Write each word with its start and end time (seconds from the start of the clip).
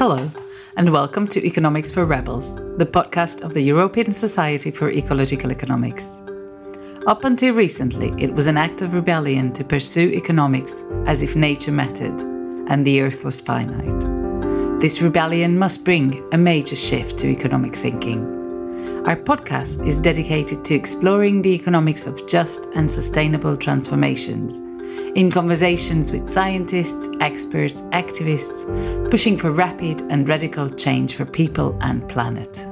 Hello, 0.00 0.32
and 0.78 0.90
welcome 0.90 1.28
to 1.28 1.46
Economics 1.46 1.90
for 1.90 2.06
Rebels, 2.06 2.56
the 2.78 2.86
podcast 2.86 3.42
of 3.42 3.52
the 3.52 3.60
European 3.60 4.12
Society 4.12 4.70
for 4.70 4.90
Ecological 4.90 5.50
Economics. 5.50 6.22
Up 7.06 7.24
until 7.24 7.54
recently, 7.54 8.10
it 8.16 8.32
was 8.32 8.46
an 8.46 8.56
act 8.56 8.80
of 8.80 8.94
rebellion 8.94 9.52
to 9.52 9.62
pursue 9.62 10.08
economics 10.12 10.84
as 11.04 11.20
if 11.20 11.36
nature 11.36 11.70
mattered 11.70 12.18
and 12.70 12.86
the 12.86 13.02
earth 13.02 13.26
was 13.26 13.42
finite. 13.42 14.80
This 14.80 15.02
rebellion 15.02 15.58
must 15.58 15.84
bring 15.84 16.26
a 16.32 16.38
major 16.38 16.76
shift 16.76 17.18
to 17.18 17.26
economic 17.26 17.76
thinking. 17.76 18.24
Our 19.04 19.16
podcast 19.16 19.86
is 19.86 19.98
dedicated 19.98 20.64
to 20.64 20.74
exploring 20.74 21.42
the 21.42 21.52
economics 21.52 22.06
of 22.06 22.26
just 22.26 22.70
and 22.74 22.90
sustainable 22.90 23.54
transformations 23.54 24.62
in 25.14 25.30
conversations 25.30 26.10
with 26.10 26.28
scientists, 26.28 27.08
experts, 27.20 27.82
activists, 27.92 29.10
pushing 29.10 29.36
for 29.36 29.50
rapid 29.50 30.02
and 30.10 30.28
radical 30.28 30.70
change 30.70 31.14
for 31.14 31.24
people 31.24 31.76
and 31.80 32.08
planet. 32.08 32.66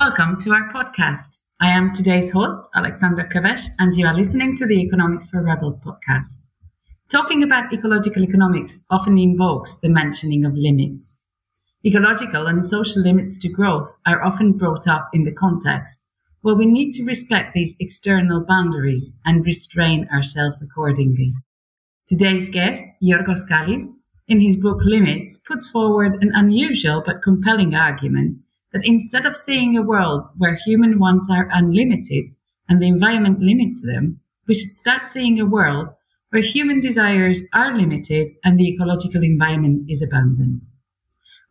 Welcome 0.00 0.36
to 0.38 0.52
our 0.52 0.70
podcast. 0.72 1.38
I 1.60 1.70
am 1.70 1.92
today's 1.92 2.30
host, 2.30 2.68
Alexandra 2.74 3.28
Köves, 3.28 3.68
and 3.78 3.94
you 3.94 4.06
are 4.06 4.14
listening 4.14 4.56
to 4.56 4.66
the 4.66 4.80
Economics 4.80 5.28
for 5.28 5.42
Rebels 5.42 5.78
podcast. 5.82 6.44
Talking 7.08 7.42
about 7.42 7.72
ecological 7.72 8.22
economics 8.22 8.80
often 8.90 9.16
invokes 9.16 9.76
the 9.76 9.88
mentioning 9.88 10.44
of 10.44 10.54
limits. 10.54 11.22
Ecological 11.86 12.48
and 12.48 12.64
social 12.64 13.00
limits 13.00 13.38
to 13.38 13.48
growth 13.48 13.96
are 14.06 14.20
often 14.20 14.50
brought 14.50 14.88
up 14.88 15.08
in 15.12 15.22
the 15.22 15.32
context 15.32 16.02
where 16.40 16.56
we 16.56 16.66
need 16.66 16.90
to 16.90 17.04
respect 17.04 17.54
these 17.54 17.76
external 17.78 18.44
boundaries 18.44 19.16
and 19.24 19.46
restrain 19.46 20.08
ourselves 20.12 20.60
accordingly. 20.60 21.32
Today's 22.04 22.48
guest, 22.50 22.82
Giorgos 23.00 23.48
Kallis, 23.48 23.92
in 24.26 24.40
his 24.40 24.56
book 24.56 24.80
Limits, 24.84 25.38
puts 25.38 25.70
forward 25.70 26.20
an 26.20 26.32
unusual 26.34 27.04
but 27.06 27.22
compelling 27.22 27.76
argument 27.76 28.38
that 28.72 28.84
instead 28.84 29.24
of 29.24 29.36
seeing 29.36 29.76
a 29.76 29.82
world 29.82 30.24
where 30.38 30.58
human 30.66 30.98
wants 30.98 31.30
are 31.30 31.48
unlimited 31.52 32.30
and 32.68 32.82
the 32.82 32.88
environment 32.88 33.38
limits 33.38 33.82
them, 33.82 34.18
we 34.48 34.54
should 34.54 34.74
start 34.74 35.06
seeing 35.06 35.38
a 35.38 35.46
world 35.46 35.86
where 36.30 36.42
human 36.42 36.80
desires 36.80 37.42
are 37.54 37.76
limited 37.76 38.32
and 38.42 38.58
the 38.58 38.72
ecological 38.72 39.22
environment 39.22 39.88
is 39.88 40.02
abundant. 40.02 40.64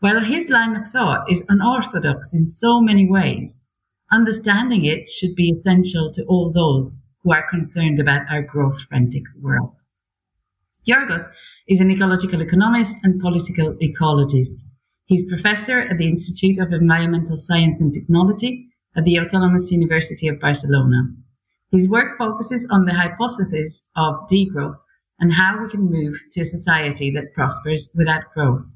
While 0.06 0.22
his 0.22 0.52
line 0.52 0.76
of 0.76 0.88
thought 0.88 1.32
is 1.32 1.44
unorthodox 1.50 2.32
in 2.32 2.46
so 2.46 2.80
many 2.80 3.10
ways, 3.10 3.64
understanding 4.12 4.86
it 4.86 5.08
should 5.08 5.34
be 5.36 5.50
essential 5.50 6.12
to 6.14 6.24
all 6.26 6.52
those 6.54 7.02
who 7.24 7.34
are 7.34 7.50
concerned 7.50 7.98
about 8.00 8.22
our 8.30 8.44
growth 8.44 8.80
frantic 8.84 9.24
world. 9.42 9.74
Giorgos 10.88 11.28
is 11.68 11.82
an 11.82 11.90
ecological 11.90 12.40
economist 12.40 13.00
and 13.04 13.20
political 13.20 13.74
ecologist. 13.82 14.66
He's 15.06 15.28
professor 15.28 15.80
at 15.80 15.98
the 15.98 16.08
Institute 16.08 16.60
of 16.60 16.72
Environmental 16.72 17.36
Science 17.36 17.82
and 17.82 17.92
Technology 17.92 18.68
at 18.96 19.06
the 19.06 19.20
Autonomous 19.20 19.72
University 19.72 20.28
of 20.28 20.40
Barcelona. 20.40 21.02
His 21.72 21.90
work 21.90 22.16
focuses 22.16 22.68
on 22.70 22.86
the 22.86 22.94
hypothesis 22.94 23.88
of 23.96 24.14
degrowth 24.32 24.78
and 25.20 25.34
how 25.34 25.60
we 25.60 25.68
can 25.68 25.90
move 25.90 26.14
to 26.34 26.42
a 26.42 26.46
society 26.46 27.10
that 27.10 27.34
prospers 27.34 27.92
without 27.96 28.32
growth. 28.36 28.72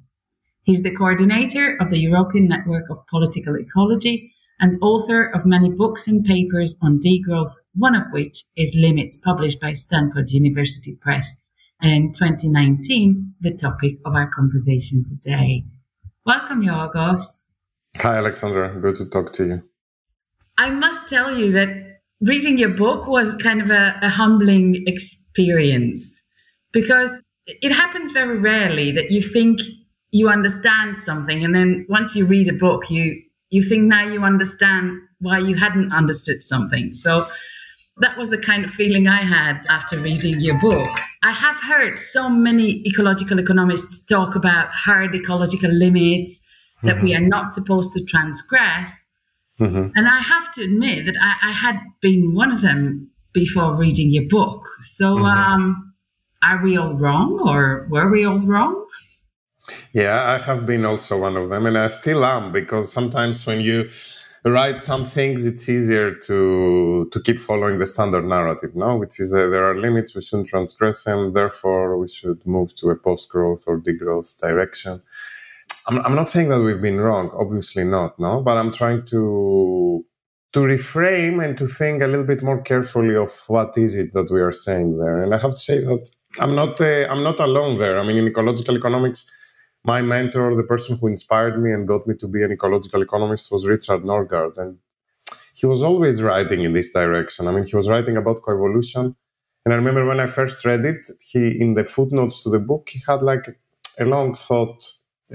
He's 0.69 0.83
the 0.83 0.93
coordinator 0.93 1.77
of 1.81 1.89
the 1.89 1.97
European 1.97 2.47
Network 2.47 2.91
of 2.91 3.03
Political 3.07 3.57
Ecology 3.57 4.31
and 4.59 4.77
author 4.83 5.31
of 5.33 5.43
many 5.43 5.71
books 5.71 6.07
and 6.07 6.23
papers 6.23 6.75
on 6.79 6.99
degrowth, 6.99 7.49
one 7.73 7.95
of 7.95 8.03
which 8.11 8.43
is 8.55 8.75
Limits, 8.75 9.17
published 9.17 9.59
by 9.59 9.73
Stanford 9.73 10.29
University 10.29 10.95
Press. 11.01 11.41
In 11.81 12.11
2019, 12.11 13.33
the 13.41 13.55
topic 13.55 13.95
of 14.05 14.13
our 14.13 14.29
conversation 14.29 15.03
today. 15.07 15.63
Welcome, 16.27 16.61
Giorgos. 16.61 17.39
Hi, 17.97 18.17
Alexandra. 18.17 18.79
Good 18.79 18.97
to 18.97 19.09
talk 19.09 19.33
to 19.33 19.45
you. 19.47 19.63
I 20.59 20.69
must 20.69 21.09
tell 21.09 21.35
you 21.35 21.51
that 21.53 21.69
reading 22.21 22.59
your 22.59 22.75
book 22.75 23.07
was 23.07 23.33
kind 23.41 23.63
of 23.63 23.71
a, 23.71 23.97
a 24.03 24.09
humbling 24.09 24.83
experience 24.85 26.21
because 26.71 27.23
it 27.47 27.71
happens 27.71 28.11
very 28.11 28.37
rarely 28.37 28.91
that 28.91 29.09
you 29.09 29.23
think 29.23 29.61
you 30.11 30.27
understand 30.27 30.97
something 30.97 31.43
and 31.43 31.53
then 31.53 31.85
once 31.89 32.15
you 32.15 32.25
read 32.25 32.49
a 32.49 32.53
book 32.53 32.89
you 32.89 33.21
you 33.49 33.63
think 33.63 33.83
now 33.83 34.03
you 34.03 34.21
understand 34.21 34.99
why 35.19 35.37
you 35.37 35.55
hadn't 35.55 35.91
understood 35.91 36.41
something 36.41 36.93
so 36.93 37.25
that 37.97 38.17
was 38.17 38.29
the 38.29 38.37
kind 38.37 38.65
of 38.65 38.71
feeling 38.71 39.07
i 39.07 39.21
had 39.21 39.61
after 39.69 39.97
reading 39.99 40.39
your 40.39 40.59
book 40.59 40.89
i 41.23 41.31
have 41.31 41.57
heard 41.57 41.99
so 41.99 42.29
many 42.29 42.81
ecological 42.87 43.39
economists 43.39 44.03
talk 44.05 44.35
about 44.35 44.73
hard 44.73 45.13
ecological 45.15 45.71
limits 45.71 46.39
that 46.83 46.95
mm-hmm. 46.95 47.03
we 47.03 47.15
are 47.15 47.21
not 47.21 47.53
supposed 47.53 47.91
to 47.91 48.03
transgress 48.05 49.05
mm-hmm. 49.59 49.89
and 49.95 50.07
i 50.07 50.19
have 50.19 50.51
to 50.51 50.63
admit 50.63 51.05
that 51.05 51.15
I, 51.21 51.49
I, 51.49 51.51
had 51.51 51.79
been 52.01 52.33
one 52.33 52.51
of 52.51 52.61
them 52.61 53.11
before 53.33 53.75
reading 53.75 54.09
your 54.09 54.27
book 54.27 54.65
so 54.79 55.17
mm-hmm. 55.17 55.25
um, 55.25 55.93
are 56.41 56.63
we 56.63 56.77
all 56.77 56.97
wrong 56.97 57.39
or 57.45 57.87
were 57.89 58.09
we 58.09 58.25
all 58.25 58.39
wrong 58.39 58.85
yeah, 59.93 60.31
I 60.33 60.43
have 60.43 60.65
been 60.65 60.85
also 60.85 61.19
one 61.19 61.37
of 61.37 61.49
them, 61.49 61.65
and 61.65 61.77
I 61.77 61.87
still 61.87 62.25
am 62.25 62.51
because 62.51 62.91
sometimes 62.91 63.45
when 63.45 63.61
you 63.61 63.89
write 64.45 64.81
some 64.81 65.03
things, 65.03 65.45
it's 65.45 65.67
easier 65.67 66.15
to 66.27 67.09
to 67.11 67.21
keep 67.21 67.39
following 67.39 67.79
the 67.79 67.85
standard 67.85 68.25
narrative, 68.25 68.75
no? 68.75 68.97
Which 68.97 69.19
is 69.19 69.31
that 69.31 69.49
there 69.51 69.69
are 69.69 69.77
limits, 69.79 70.15
we 70.15 70.21
shouldn't 70.21 70.47
transgress 70.47 71.03
them, 71.03 71.33
therefore 71.33 71.97
we 71.97 72.07
should 72.07 72.45
move 72.45 72.75
to 72.75 72.89
a 72.89 72.95
post-growth 72.95 73.63
or 73.67 73.79
degrowth 73.79 74.37
direction. 74.39 75.01
I'm, 75.87 75.99
I'm 76.05 76.15
not 76.15 76.29
saying 76.29 76.49
that 76.49 76.61
we've 76.61 76.81
been 76.81 76.99
wrong, 76.99 77.31
obviously 77.33 77.83
not, 77.83 78.19
no, 78.19 78.41
but 78.41 78.57
I'm 78.57 78.71
trying 78.71 79.05
to 79.05 80.05
to 80.53 80.59
reframe 80.61 81.43
and 81.43 81.57
to 81.57 81.67
think 81.67 82.01
a 82.01 82.07
little 82.07 82.25
bit 82.25 82.41
more 82.41 82.61
carefully 82.61 83.15
of 83.15 83.31
what 83.47 83.77
is 83.77 83.95
it 83.95 84.13
that 84.13 84.31
we 84.31 84.41
are 84.41 84.51
saying 84.51 84.97
there. 84.97 85.21
And 85.21 85.35
I 85.35 85.37
have 85.37 85.51
to 85.51 85.57
say 85.57 85.79
that 85.83 86.09
I'm 86.39 86.55
not 86.55 86.79
uh, 86.81 87.07
I'm 87.09 87.23
not 87.23 87.39
alone 87.39 87.77
there. 87.77 87.99
I 87.99 88.05
mean, 88.05 88.17
in 88.17 88.27
ecological 88.27 88.75
economics 88.77 89.29
my 89.93 90.01
mentor, 90.01 90.55
the 90.55 90.69
person 90.73 90.91
who 90.97 91.07
inspired 91.15 91.55
me 91.63 91.69
and 91.75 91.87
got 91.93 92.05
me 92.09 92.13
to 92.21 92.27
be 92.35 92.41
an 92.43 92.51
ecological 92.57 93.01
economist, 93.07 93.51
was 93.53 93.71
Richard 93.73 94.01
Norgaard. 94.09 94.55
And 94.63 94.71
he 95.59 95.65
was 95.73 95.81
always 95.89 96.21
writing 96.27 96.61
in 96.67 96.73
this 96.73 96.89
direction. 96.99 97.47
I 97.47 97.51
mean, 97.53 97.65
he 97.71 97.75
was 97.81 97.89
writing 97.93 98.17
about 98.17 98.43
coevolution. 98.47 99.05
And 99.63 99.73
I 99.73 99.77
remember 99.81 100.05
when 100.05 100.19
I 100.25 100.27
first 100.39 100.57
read 100.69 100.83
it, 100.93 101.03
he 101.29 101.41
in 101.63 101.73
the 101.73 101.85
footnotes 101.95 102.37
to 102.43 102.49
the 102.55 102.63
book, 102.71 102.83
he 102.93 102.99
had 103.09 103.21
like 103.31 103.45
a 104.03 104.05
long 104.05 104.29
thought 104.47 104.81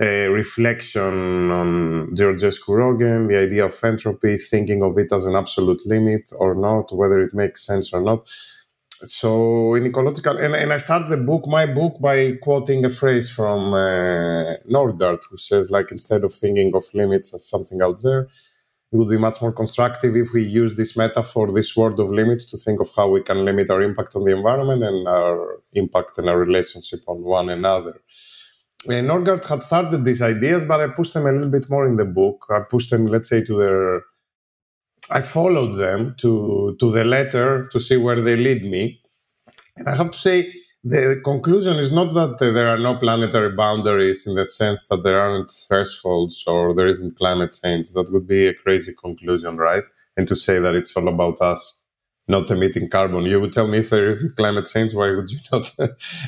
a 0.00 0.26
reflection 0.42 1.14
on 1.60 1.70
Georgescu 2.18 2.70
Roegen, 2.80 3.28
the 3.28 3.38
idea 3.46 3.64
of 3.66 3.84
entropy, 3.92 4.36
thinking 4.36 4.80
of 4.82 4.98
it 4.98 5.10
as 5.12 5.24
an 5.24 5.36
absolute 5.42 5.82
limit 5.94 6.24
or 6.42 6.50
not, 6.68 6.86
whether 7.00 7.18
it 7.26 7.32
makes 7.42 7.64
sense 7.70 7.86
or 7.96 8.02
not 8.10 8.20
so 9.04 9.74
in 9.74 9.86
ecological 9.86 10.36
and, 10.36 10.54
and 10.54 10.72
i 10.72 10.76
start 10.76 11.08
the 11.08 11.16
book 11.16 11.46
my 11.46 11.66
book 11.66 12.00
by 12.00 12.32
quoting 12.42 12.84
a 12.84 12.90
phrase 12.90 13.30
from 13.30 13.72
uh, 13.74 14.56
Norgaard 14.70 15.20
who 15.30 15.36
says 15.36 15.70
like 15.70 15.90
instead 15.90 16.24
of 16.24 16.32
thinking 16.32 16.74
of 16.74 16.84
limits 16.94 17.34
as 17.34 17.48
something 17.48 17.80
out 17.82 18.02
there 18.02 18.28
it 18.94 18.96
would 18.96 19.10
be 19.10 19.18
much 19.18 19.42
more 19.42 19.52
constructive 19.52 20.14
if 20.16 20.32
we 20.32 20.44
use 20.44 20.76
this 20.76 20.96
metaphor 20.96 21.50
this 21.50 21.76
word 21.76 21.98
of 21.98 22.10
limits 22.10 22.44
to 22.46 22.56
think 22.56 22.80
of 22.80 22.90
how 22.94 23.08
we 23.08 23.20
can 23.22 23.44
limit 23.44 23.68
our 23.68 23.82
impact 23.82 24.14
on 24.14 24.24
the 24.24 24.32
environment 24.32 24.84
and 24.84 25.08
our 25.08 25.60
impact 25.72 26.16
and 26.18 26.28
our 26.28 26.38
relationship 26.38 27.00
on 27.08 27.22
one 27.22 27.48
another. 27.48 28.00
And 28.86 29.08
Norgaard 29.08 29.44
had 29.48 29.64
started 29.64 30.04
these 30.04 30.22
ideas 30.22 30.64
but 30.64 30.80
i 30.80 30.86
pushed 30.86 31.14
them 31.14 31.26
a 31.26 31.32
little 31.32 31.48
bit 31.48 31.68
more 31.68 31.86
in 31.86 31.96
the 31.96 32.04
book. 32.04 32.46
I 32.50 32.60
pushed 32.60 32.90
them 32.90 33.06
let's 33.06 33.28
say 33.28 33.42
to 33.44 33.56
their 33.58 34.02
I 35.10 35.20
followed 35.20 35.76
them 35.76 36.14
to 36.18 36.76
to 36.80 36.90
the 36.90 37.04
letter 37.04 37.68
to 37.72 37.80
see 37.80 37.96
where 37.96 38.20
they 38.20 38.36
lead 38.36 38.64
me, 38.64 39.00
and 39.76 39.88
I 39.88 39.96
have 39.96 40.10
to 40.12 40.18
say 40.18 40.52
the 40.82 41.20
conclusion 41.24 41.78
is 41.78 41.90
not 41.90 42.12
that 42.14 42.38
there 42.38 42.68
are 42.68 42.78
no 42.78 42.96
planetary 42.96 43.54
boundaries 43.56 44.26
in 44.26 44.34
the 44.34 44.44
sense 44.44 44.86
that 44.88 45.02
there 45.02 45.18
aren't 45.18 45.50
thresholds 45.50 46.44
or 46.46 46.74
there 46.74 46.86
isn't 46.86 47.16
climate 47.16 47.56
change. 47.62 47.92
That 47.92 48.12
would 48.12 48.26
be 48.26 48.46
a 48.46 48.54
crazy 48.54 48.92
conclusion, 48.92 49.56
right? 49.56 49.84
And 50.16 50.28
to 50.28 50.36
say 50.36 50.58
that 50.58 50.74
it's 50.74 50.94
all 50.96 51.08
about 51.08 51.40
us 51.40 51.80
not 52.26 52.50
emitting 52.50 52.88
carbon. 52.88 53.24
You 53.24 53.40
would 53.40 53.52
tell 53.52 53.68
me 53.68 53.78
if 53.78 53.90
there 53.90 54.08
isn't 54.08 54.36
climate 54.36 54.66
change, 54.72 54.94
why 54.94 55.10
would 55.10 55.30
you 55.30 55.38
not 55.52 55.70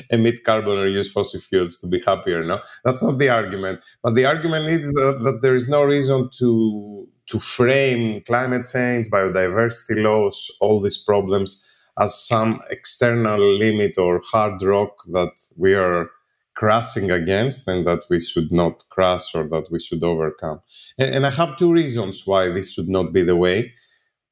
emit 0.09 0.43
carbon 0.43 0.77
or 0.77 0.87
use 0.87 1.11
fossil 1.11 1.39
fuels 1.39 1.77
to 1.77 1.87
be 1.87 2.01
happier? 2.05 2.43
No, 2.43 2.59
that's 2.83 3.01
not 3.01 3.17
the 3.17 3.29
argument. 3.29 3.83
But 4.03 4.15
the 4.15 4.25
argument 4.25 4.67
is 4.67 4.91
that, 4.93 5.21
that 5.23 5.39
there 5.41 5.55
is 5.55 5.67
no 5.67 5.83
reason 5.83 6.29
to 6.37 7.07
to 7.27 7.39
frame 7.39 8.21
climate 8.21 8.67
change, 8.71 9.07
biodiversity 9.09 10.01
loss, 10.01 10.49
all 10.61 10.81
these 10.81 10.97
problems 10.97 11.63
as 11.99 12.15
some 12.15 12.61
external 12.69 13.39
limit 13.57 13.97
or 13.97 14.21
hard 14.23 14.61
rock 14.61 15.03
that 15.07 15.33
we 15.55 15.73
are 15.73 16.09
crashing 16.55 17.11
against 17.11 17.67
and 17.67 17.85
that 17.85 18.01
we 18.09 18.19
should 18.19 18.51
not 18.51 18.83
crash 18.89 19.35
or 19.35 19.43
that 19.47 19.67
we 19.71 19.79
should 19.79 20.03
overcome. 20.03 20.59
And, 20.97 21.15
and 21.15 21.25
I 21.25 21.31
have 21.31 21.57
two 21.57 21.71
reasons 21.71 22.23
why 22.25 22.49
this 22.49 22.73
should 22.73 22.89
not 22.89 23.13
be 23.13 23.23
the 23.23 23.35
way. 23.35 23.73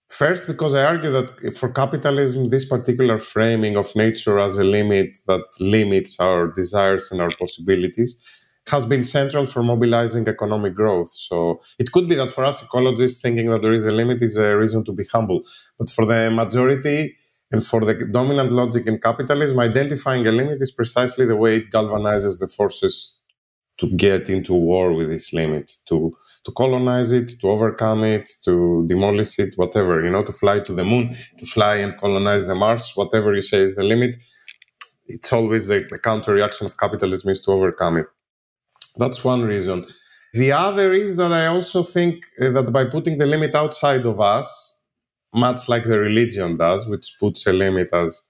First, 0.09 0.47
because 0.47 0.73
I 0.75 0.85
argue 0.85 1.11
that 1.11 1.55
for 1.55 1.69
capitalism, 1.69 2.49
this 2.49 2.67
particular 2.67 3.17
framing 3.17 3.75
of 3.75 3.95
nature 3.95 4.39
as 4.39 4.57
a 4.57 4.63
limit 4.63 5.17
that 5.27 5.45
limits 5.59 6.19
our 6.19 6.47
desires 6.47 7.11
and 7.11 7.21
our 7.21 7.31
possibilities 7.31 8.15
has 8.69 8.85
been 8.85 9.03
central 9.03 9.45
for 9.45 9.61
mobilizing 9.61 10.27
economic 10.27 10.73
growth. 10.73 11.11
So 11.11 11.61
it 11.77 11.91
could 11.91 12.09
be 12.09 12.15
that 12.15 12.31
for 12.31 12.43
us 12.45 12.61
ecologists, 12.61 13.21
thinking 13.21 13.49
that 13.51 13.61
there 13.61 13.73
is 13.73 13.85
a 13.85 13.91
limit 13.91 14.21
is 14.21 14.37
a 14.37 14.57
reason 14.57 14.83
to 14.85 14.91
be 14.91 15.05
humble. 15.11 15.43
But 15.77 15.89
for 15.89 16.05
the 16.05 16.31
majority 16.31 17.15
and 17.51 17.65
for 17.65 17.81
the 17.85 17.93
dominant 18.11 18.51
logic 18.51 18.87
in 18.87 18.99
capitalism, 18.99 19.59
identifying 19.59 20.25
a 20.27 20.31
limit 20.31 20.61
is 20.61 20.71
precisely 20.71 21.25
the 21.25 21.35
way 21.35 21.57
it 21.57 21.71
galvanizes 21.71 22.39
the 22.39 22.47
forces 22.47 23.15
to 23.77 23.87
get 23.95 24.29
into 24.29 24.53
war 24.53 24.93
with 24.93 25.09
this 25.09 25.33
limit, 25.33 25.71
to 25.87 26.15
to 26.45 26.51
colonize 26.51 27.11
it, 27.11 27.33
to 27.41 27.49
overcome 27.49 28.03
it, 28.03 28.27
to 28.43 28.85
demolish 28.87 29.39
it, 29.39 29.55
whatever, 29.57 30.03
you 30.05 30.11
know, 30.11 30.23
to 30.23 30.31
fly 30.31 30.59
to 30.59 30.73
the 30.73 30.83
moon, 30.83 31.15
to 31.39 31.45
fly 31.45 31.77
and 31.77 31.97
colonize 31.97 32.45
the 32.45 32.53
Mars, 32.53 32.91
whatever 32.93 33.33
you 33.33 33.41
say 33.41 33.61
is 33.61 33.75
the 33.75 33.83
limit. 33.83 34.15
It's 35.07 35.33
always 35.33 35.67
the, 35.67 35.85
the 35.89 35.99
counter 35.99 36.33
reaction 36.33 36.67
of 36.67 36.77
capitalism 36.77 37.29
is 37.31 37.41
to 37.41 37.51
overcome 37.51 37.97
it. 37.97 38.07
That's 38.97 39.23
one 39.23 39.43
reason. 39.43 39.85
The 40.33 40.51
other 40.51 40.93
is 40.93 41.15
that 41.15 41.31
I 41.31 41.47
also 41.47 41.83
think 41.83 42.25
uh, 42.41 42.49
that 42.51 42.71
by 42.71 42.85
putting 42.85 43.17
the 43.17 43.25
limit 43.25 43.55
outside 43.55 44.05
of 44.05 44.19
us, 44.19 44.79
much 45.33 45.67
like 45.67 45.83
the 45.83 45.99
religion 45.99 46.57
does, 46.57 46.87
which 46.87 47.15
puts 47.19 47.45
a 47.47 47.53
limit 47.53 47.93
as 47.93 48.21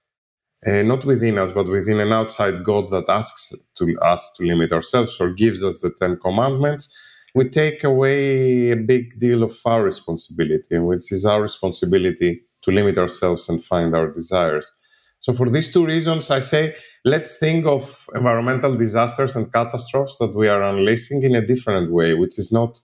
uh, 0.66 0.82
not 0.82 1.04
within 1.04 1.38
us, 1.38 1.52
but 1.52 1.68
within 1.68 2.00
an 2.00 2.12
outside 2.12 2.64
God 2.64 2.90
that 2.90 3.08
asks 3.08 3.52
to 3.76 3.98
us 4.00 4.32
to 4.36 4.44
limit 4.44 4.72
ourselves 4.72 5.16
or 5.20 5.32
gives 5.32 5.62
us 5.64 5.80
the 5.80 5.90
Ten 5.90 6.18
Commandments, 6.18 6.94
we 7.34 7.48
take 7.48 7.84
away 7.84 8.70
a 8.70 8.76
big 8.76 9.18
deal 9.18 9.42
of 9.42 9.54
our 9.66 9.82
responsibility, 9.82 10.78
which 10.78 11.12
is 11.12 11.24
our 11.24 11.42
responsibility 11.42 12.42
to 12.62 12.70
limit 12.70 12.98
ourselves 12.98 13.48
and 13.48 13.62
find 13.62 13.94
our 13.94 14.10
desires. 14.10 14.72
So, 15.20 15.32
for 15.32 15.50
these 15.50 15.72
two 15.72 15.84
reasons, 15.84 16.30
I 16.30 16.40
say 16.40 16.76
let's 17.04 17.38
think 17.38 17.66
of 17.66 18.06
environmental 18.14 18.76
disasters 18.76 19.34
and 19.36 19.52
catastrophes 19.52 20.18
that 20.20 20.34
we 20.34 20.48
are 20.48 20.62
unleashing 20.62 21.22
in 21.22 21.34
a 21.34 21.44
different 21.44 21.92
way, 21.92 22.14
which 22.14 22.38
is 22.38 22.52
not 22.52 22.80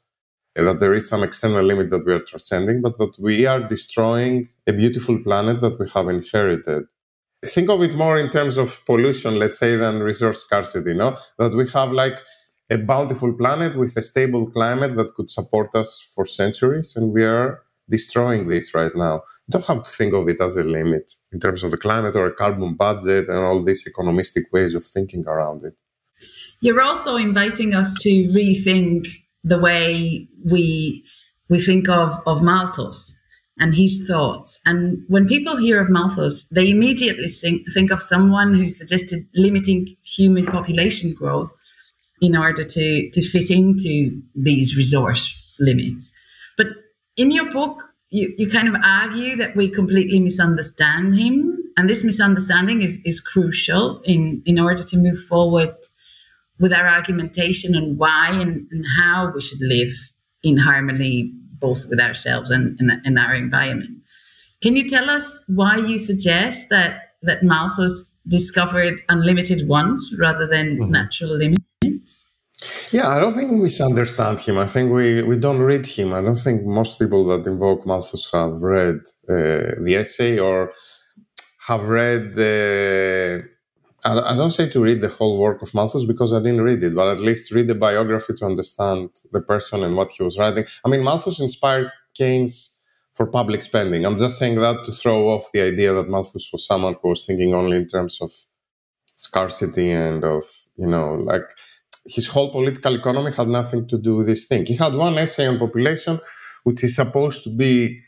eh, 0.56 0.62
that 0.64 0.80
there 0.80 0.94
is 0.94 1.08
some 1.08 1.22
external 1.22 1.64
limit 1.64 1.90
that 1.90 2.04
we 2.04 2.12
are 2.12 2.22
transcending, 2.22 2.82
but 2.82 2.98
that 2.98 3.16
we 3.20 3.46
are 3.46 3.60
destroying 3.60 4.48
a 4.66 4.72
beautiful 4.72 5.18
planet 5.22 5.60
that 5.60 5.78
we 5.78 5.88
have 5.90 6.08
inherited. 6.08 6.84
Think 7.44 7.68
of 7.70 7.82
it 7.82 7.96
more 7.96 8.18
in 8.18 8.30
terms 8.30 8.56
of 8.56 8.84
pollution, 8.86 9.38
let's 9.38 9.58
say, 9.58 9.76
than 9.76 10.00
resource 10.00 10.40
scarcity, 10.44 10.94
no? 10.94 11.16
That 11.38 11.54
we 11.54 11.68
have 11.70 11.92
like 11.92 12.18
a 12.70 12.78
bountiful 12.78 13.32
planet 13.34 13.76
with 13.76 13.96
a 13.96 14.02
stable 14.02 14.50
climate 14.50 14.96
that 14.96 15.14
could 15.14 15.28
support 15.28 15.74
us 15.74 16.00
for 16.14 16.24
centuries, 16.24 16.94
and 16.96 17.12
we 17.12 17.24
are 17.24 17.62
destroying 17.88 18.48
this 18.48 18.74
right 18.74 18.94
now. 18.94 19.22
You 19.46 19.52
don't 19.52 19.66
have 19.66 19.82
to 19.82 19.90
think 19.90 20.14
of 20.14 20.28
it 20.28 20.40
as 20.40 20.56
a 20.56 20.62
limit 20.62 21.14
in 21.32 21.40
terms 21.40 21.62
of 21.62 21.70
the 21.70 21.76
climate 21.76 22.16
or 22.16 22.26
a 22.26 22.34
carbon 22.34 22.74
budget 22.74 23.28
and 23.28 23.38
all 23.38 23.62
these 23.62 23.86
economistic 23.86 24.44
ways 24.52 24.74
of 24.74 24.84
thinking 24.84 25.26
around 25.26 25.64
it. 25.64 25.74
You're 26.60 26.80
also 26.80 27.16
inviting 27.16 27.74
us 27.74 27.94
to 28.02 28.10
rethink 28.28 29.08
the 29.44 29.58
way 29.58 30.28
we 30.44 31.04
we 31.48 31.60
think 31.60 31.88
of, 31.88 32.18
of 32.26 32.42
Malthus 32.42 33.14
and 33.58 33.74
his 33.74 34.06
thoughts. 34.08 34.58
And 34.64 35.04
when 35.08 35.26
people 35.26 35.56
hear 35.56 35.80
of 35.80 35.90
Malthus, 35.90 36.44
they 36.46 36.70
immediately 36.70 37.28
think, 37.28 37.70
think 37.74 37.90
of 37.90 38.00
someone 38.00 38.54
who 38.54 38.68
suggested 38.68 39.26
limiting 39.34 39.86
human 40.02 40.46
population 40.46 41.12
growth 41.12 41.52
in 42.22 42.36
order 42.36 42.64
to, 42.64 43.10
to 43.10 43.22
fit 43.22 43.50
into 43.50 44.22
these 44.34 44.76
resource 44.76 45.54
limits. 45.60 46.12
In 47.22 47.30
your 47.30 47.52
book, 47.52 47.84
you, 48.10 48.34
you 48.36 48.48
kind 48.48 48.66
of 48.66 48.74
argue 48.82 49.36
that 49.36 49.54
we 49.54 49.70
completely 49.70 50.18
misunderstand 50.18 51.14
him. 51.14 51.56
And 51.76 51.88
this 51.88 52.02
misunderstanding 52.02 52.82
is, 52.82 52.98
is 53.04 53.20
crucial 53.20 54.00
in, 54.04 54.42
in 54.44 54.58
order 54.58 54.82
to 54.82 54.96
move 54.96 55.22
forward 55.26 55.72
with 56.58 56.72
our 56.72 56.88
argumentation 56.88 57.76
on 57.76 57.96
why 57.96 58.30
and, 58.32 58.66
and 58.72 58.84
how 58.98 59.30
we 59.32 59.40
should 59.40 59.60
live 59.60 59.94
in 60.42 60.58
harmony 60.58 61.32
both 61.60 61.86
with 61.88 62.00
ourselves 62.00 62.50
and, 62.50 62.76
and, 62.80 62.90
and 63.04 63.16
our 63.20 63.36
environment. 63.36 64.02
Can 64.60 64.74
you 64.74 64.88
tell 64.88 65.08
us 65.08 65.44
why 65.46 65.76
you 65.76 65.98
suggest 65.98 66.70
that 66.70 67.02
that 67.22 67.44
Malthus 67.44 68.16
discovered 68.26 69.00
unlimited 69.08 69.68
wants 69.68 70.12
rather 70.18 70.44
than 70.44 70.76
mm-hmm. 70.76 70.90
natural 70.90 71.38
limits? 71.38 72.26
Yeah, 72.90 73.08
I 73.08 73.18
don't 73.20 73.32
think 73.32 73.50
we 73.50 73.56
misunderstand 73.56 74.40
him. 74.40 74.58
I 74.58 74.66
think 74.66 74.92
we, 74.92 75.22
we 75.22 75.36
don't 75.36 75.60
read 75.60 75.86
him. 75.86 76.12
I 76.12 76.20
don't 76.20 76.36
think 76.36 76.64
most 76.64 76.98
people 76.98 77.24
that 77.24 77.46
invoke 77.46 77.86
Malthus 77.86 78.30
have 78.32 78.52
read 78.60 79.00
uh, 79.28 79.80
the 79.84 79.96
essay 79.96 80.38
or 80.38 80.72
have 81.68 81.88
read 81.88 82.34
the. 82.34 83.44
I, 84.04 84.18
I 84.32 84.36
don't 84.36 84.50
say 84.50 84.68
to 84.68 84.82
read 84.82 85.00
the 85.00 85.08
whole 85.08 85.38
work 85.38 85.62
of 85.62 85.72
Malthus 85.74 86.04
because 86.04 86.32
I 86.32 86.38
didn't 86.38 86.62
read 86.62 86.82
it, 86.82 86.94
but 86.94 87.08
at 87.08 87.20
least 87.20 87.52
read 87.52 87.68
the 87.68 87.74
biography 87.74 88.34
to 88.34 88.46
understand 88.46 89.10
the 89.32 89.40
person 89.40 89.82
and 89.82 89.96
what 89.96 90.10
he 90.10 90.22
was 90.22 90.38
writing. 90.38 90.64
I 90.84 90.88
mean, 90.88 91.02
Malthus 91.02 91.40
inspired 91.40 91.90
Keynes 92.14 92.82
for 93.14 93.26
public 93.26 93.62
spending. 93.62 94.04
I'm 94.04 94.18
just 94.18 94.38
saying 94.38 94.56
that 94.56 94.84
to 94.84 94.92
throw 94.92 95.30
off 95.30 95.50
the 95.52 95.60
idea 95.60 95.92
that 95.94 96.08
Malthus 96.08 96.50
was 96.52 96.66
someone 96.66 96.96
who 97.00 97.10
was 97.10 97.24
thinking 97.26 97.54
only 97.54 97.76
in 97.76 97.86
terms 97.86 98.20
of 98.20 98.32
scarcity 99.16 99.90
and 99.90 100.24
of, 100.24 100.44
you 100.76 100.86
know, 100.86 101.14
like 101.14 101.44
his 102.06 102.26
whole 102.28 102.50
political 102.50 102.94
economy 102.94 103.32
had 103.32 103.48
nothing 103.48 103.86
to 103.88 103.98
do 103.98 104.16
with 104.16 104.26
this 104.26 104.46
thing. 104.46 104.66
He 104.66 104.76
had 104.76 104.94
one 104.94 105.18
essay 105.18 105.46
on 105.46 105.58
population, 105.58 106.20
which 106.64 106.82
is 106.84 106.96
supposed 106.96 107.44
to 107.44 107.50
be 107.50 108.00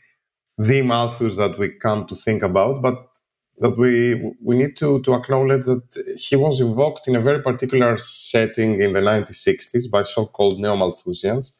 the 0.57 0.81
Malthus 0.81 1.37
that 1.37 1.57
we 1.59 1.69
come 1.69 2.05
to 2.07 2.15
think 2.15 2.43
about, 2.43 2.81
but 2.81 2.95
that 3.59 3.77
we 3.77 4.33
we 4.43 4.57
need 4.57 4.75
to, 4.77 5.01
to 5.01 5.13
acknowledge 5.13 5.65
that 5.65 5.83
he 6.17 6.35
was 6.35 6.59
invoked 6.59 7.07
in 7.07 7.15
a 7.15 7.21
very 7.21 7.41
particular 7.41 7.97
setting 7.97 8.81
in 8.81 8.93
the 8.93 8.99
1960s 8.99 9.89
by 9.89 10.03
so-called 10.03 10.59
neo-Malthusians, 10.59 11.53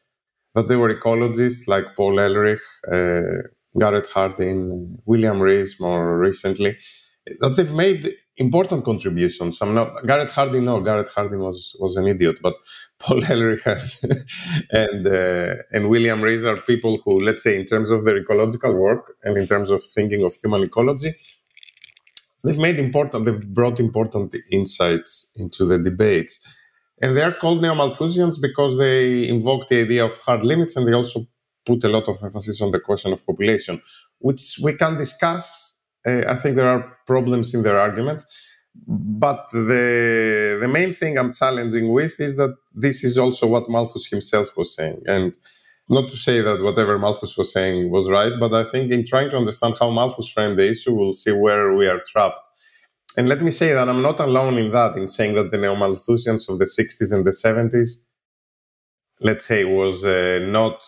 that 0.54 0.68
they 0.68 0.76
were 0.76 0.94
ecologists 0.94 1.66
like 1.66 1.96
Paul 1.96 2.20
Ehrlich, 2.20 2.60
uh, 2.90 3.48
Garrett 3.78 4.08
Hardin, 4.10 4.98
William 5.06 5.40
Rees 5.40 5.80
more 5.80 6.18
recently, 6.18 6.76
that 7.40 7.56
they've 7.56 7.72
made 7.72 8.14
important 8.36 8.84
contributions. 8.84 9.60
I'm 9.60 9.74
not 9.74 10.06
Garrett 10.06 10.30
Hardin. 10.30 10.64
No, 10.64 10.80
Garrett 10.80 11.08
Hardin 11.08 11.40
was 11.40 11.76
was 11.80 11.96
an 11.96 12.06
idiot, 12.06 12.38
but 12.42 12.54
Paul 12.98 13.24
Ehrlich 13.24 13.66
and 14.70 15.06
uh, 15.06 15.54
and 15.72 15.88
William 15.88 16.22
Rees 16.22 16.44
are 16.44 16.56
people 16.56 16.98
who, 17.04 17.20
let's 17.20 17.42
say, 17.42 17.56
in 17.56 17.64
terms 17.64 17.90
of 17.90 18.04
their 18.04 18.18
ecological 18.18 18.72
work 18.74 19.16
and 19.24 19.36
in 19.36 19.46
terms 19.46 19.70
of 19.70 19.82
thinking 19.82 20.22
of 20.22 20.34
human 20.34 20.62
ecology, 20.62 21.14
they've 22.44 22.58
made 22.58 22.78
important. 22.78 23.24
They've 23.24 23.54
brought 23.54 23.80
important 23.80 24.36
insights 24.52 25.32
into 25.36 25.64
the 25.66 25.78
debates, 25.78 26.38
and 27.02 27.16
they 27.16 27.22
are 27.22 27.32
called 27.32 27.60
neo-Malthusians 27.60 28.40
because 28.40 28.78
they 28.78 29.28
invoke 29.28 29.68
the 29.68 29.80
idea 29.82 30.04
of 30.04 30.16
hard 30.18 30.44
limits, 30.44 30.76
and 30.76 30.86
they 30.86 30.92
also 30.92 31.26
put 31.64 31.82
a 31.82 31.88
lot 31.88 32.08
of 32.08 32.22
emphasis 32.22 32.62
on 32.62 32.70
the 32.70 32.78
question 32.78 33.12
of 33.12 33.26
population, 33.26 33.82
which 34.20 34.60
we 34.62 34.72
can 34.74 34.96
discuss 34.96 35.65
I 36.06 36.36
think 36.36 36.56
there 36.56 36.68
are 36.68 36.96
problems 37.06 37.54
in 37.54 37.62
their 37.62 37.78
arguments. 37.78 38.26
But 38.86 39.48
the 39.52 40.58
the 40.60 40.68
main 40.68 40.92
thing 40.92 41.18
I'm 41.18 41.32
challenging 41.32 41.92
with 41.92 42.20
is 42.20 42.36
that 42.36 42.56
this 42.74 43.02
is 43.04 43.16
also 43.18 43.46
what 43.46 43.70
Malthus 43.70 44.06
himself 44.06 44.56
was 44.56 44.74
saying. 44.74 45.02
And 45.06 45.36
not 45.88 46.10
to 46.10 46.16
say 46.16 46.40
that 46.42 46.62
whatever 46.62 46.98
Malthus 46.98 47.36
was 47.36 47.52
saying 47.52 47.90
was 47.90 48.10
right, 48.10 48.32
but 48.38 48.52
I 48.52 48.64
think 48.64 48.92
in 48.92 49.04
trying 49.04 49.30
to 49.30 49.36
understand 49.36 49.76
how 49.80 49.90
Malthus 49.90 50.28
framed 50.28 50.58
the 50.58 50.68
issue, 50.68 50.94
we'll 50.94 51.12
see 51.12 51.32
where 51.32 51.74
we 51.74 51.86
are 51.86 52.00
trapped. 52.06 52.40
And 53.16 53.28
let 53.28 53.40
me 53.40 53.50
say 53.50 53.72
that 53.72 53.88
I'm 53.88 54.02
not 54.02 54.20
alone 54.20 54.58
in 54.58 54.72
that, 54.72 54.96
in 54.96 55.08
saying 55.08 55.34
that 55.34 55.50
the 55.50 55.58
neo 55.58 55.74
Malthusians 55.74 56.48
of 56.48 56.58
the 56.58 56.66
60s 56.66 57.12
and 57.12 57.24
the 57.24 57.30
70s, 57.30 58.02
let's 59.20 59.46
say, 59.46 59.64
was 59.64 60.04
uh, 60.04 60.40
not 60.42 60.84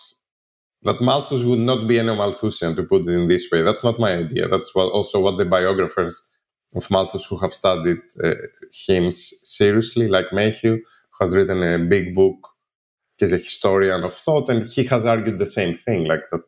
that 0.83 1.01
Malthus 1.01 1.43
would 1.43 1.59
not 1.59 1.87
be 1.87 1.99
any 1.99 2.15
Malthusian, 2.15 2.75
to 2.75 2.83
put 2.83 3.01
it 3.01 3.09
in 3.09 3.27
this 3.27 3.47
way. 3.51 3.61
That's 3.61 3.83
not 3.83 3.99
my 3.99 4.13
idea. 4.13 4.47
That's 4.47 4.73
what, 4.73 4.91
also 4.91 5.19
what 5.19 5.37
the 5.37 5.45
biographers 5.45 6.21
of 6.75 6.89
Malthus 6.89 7.25
who 7.25 7.37
have 7.37 7.53
studied 7.53 7.97
uh, 8.23 8.35
him 8.87 9.11
seriously, 9.11 10.07
like 10.07 10.27
Mayhew, 10.31 10.79
has 11.19 11.35
written 11.35 11.61
a 11.63 11.79
big 11.79 12.15
book. 12.15 12.47
He's 13.17 13.33
a 13.33 13.37
historian 13.37 14.03
of 14.03 14.13
thought, 14.13 14.49
and 14.49 14.65
he 14.65 14.85
has 14.85 15.05
argued 15.05 15.39
the 15.39 15.45
same 15.45 15.75
thing, 15.75 16.05
like 16.05 16.21
that 16.31 16.41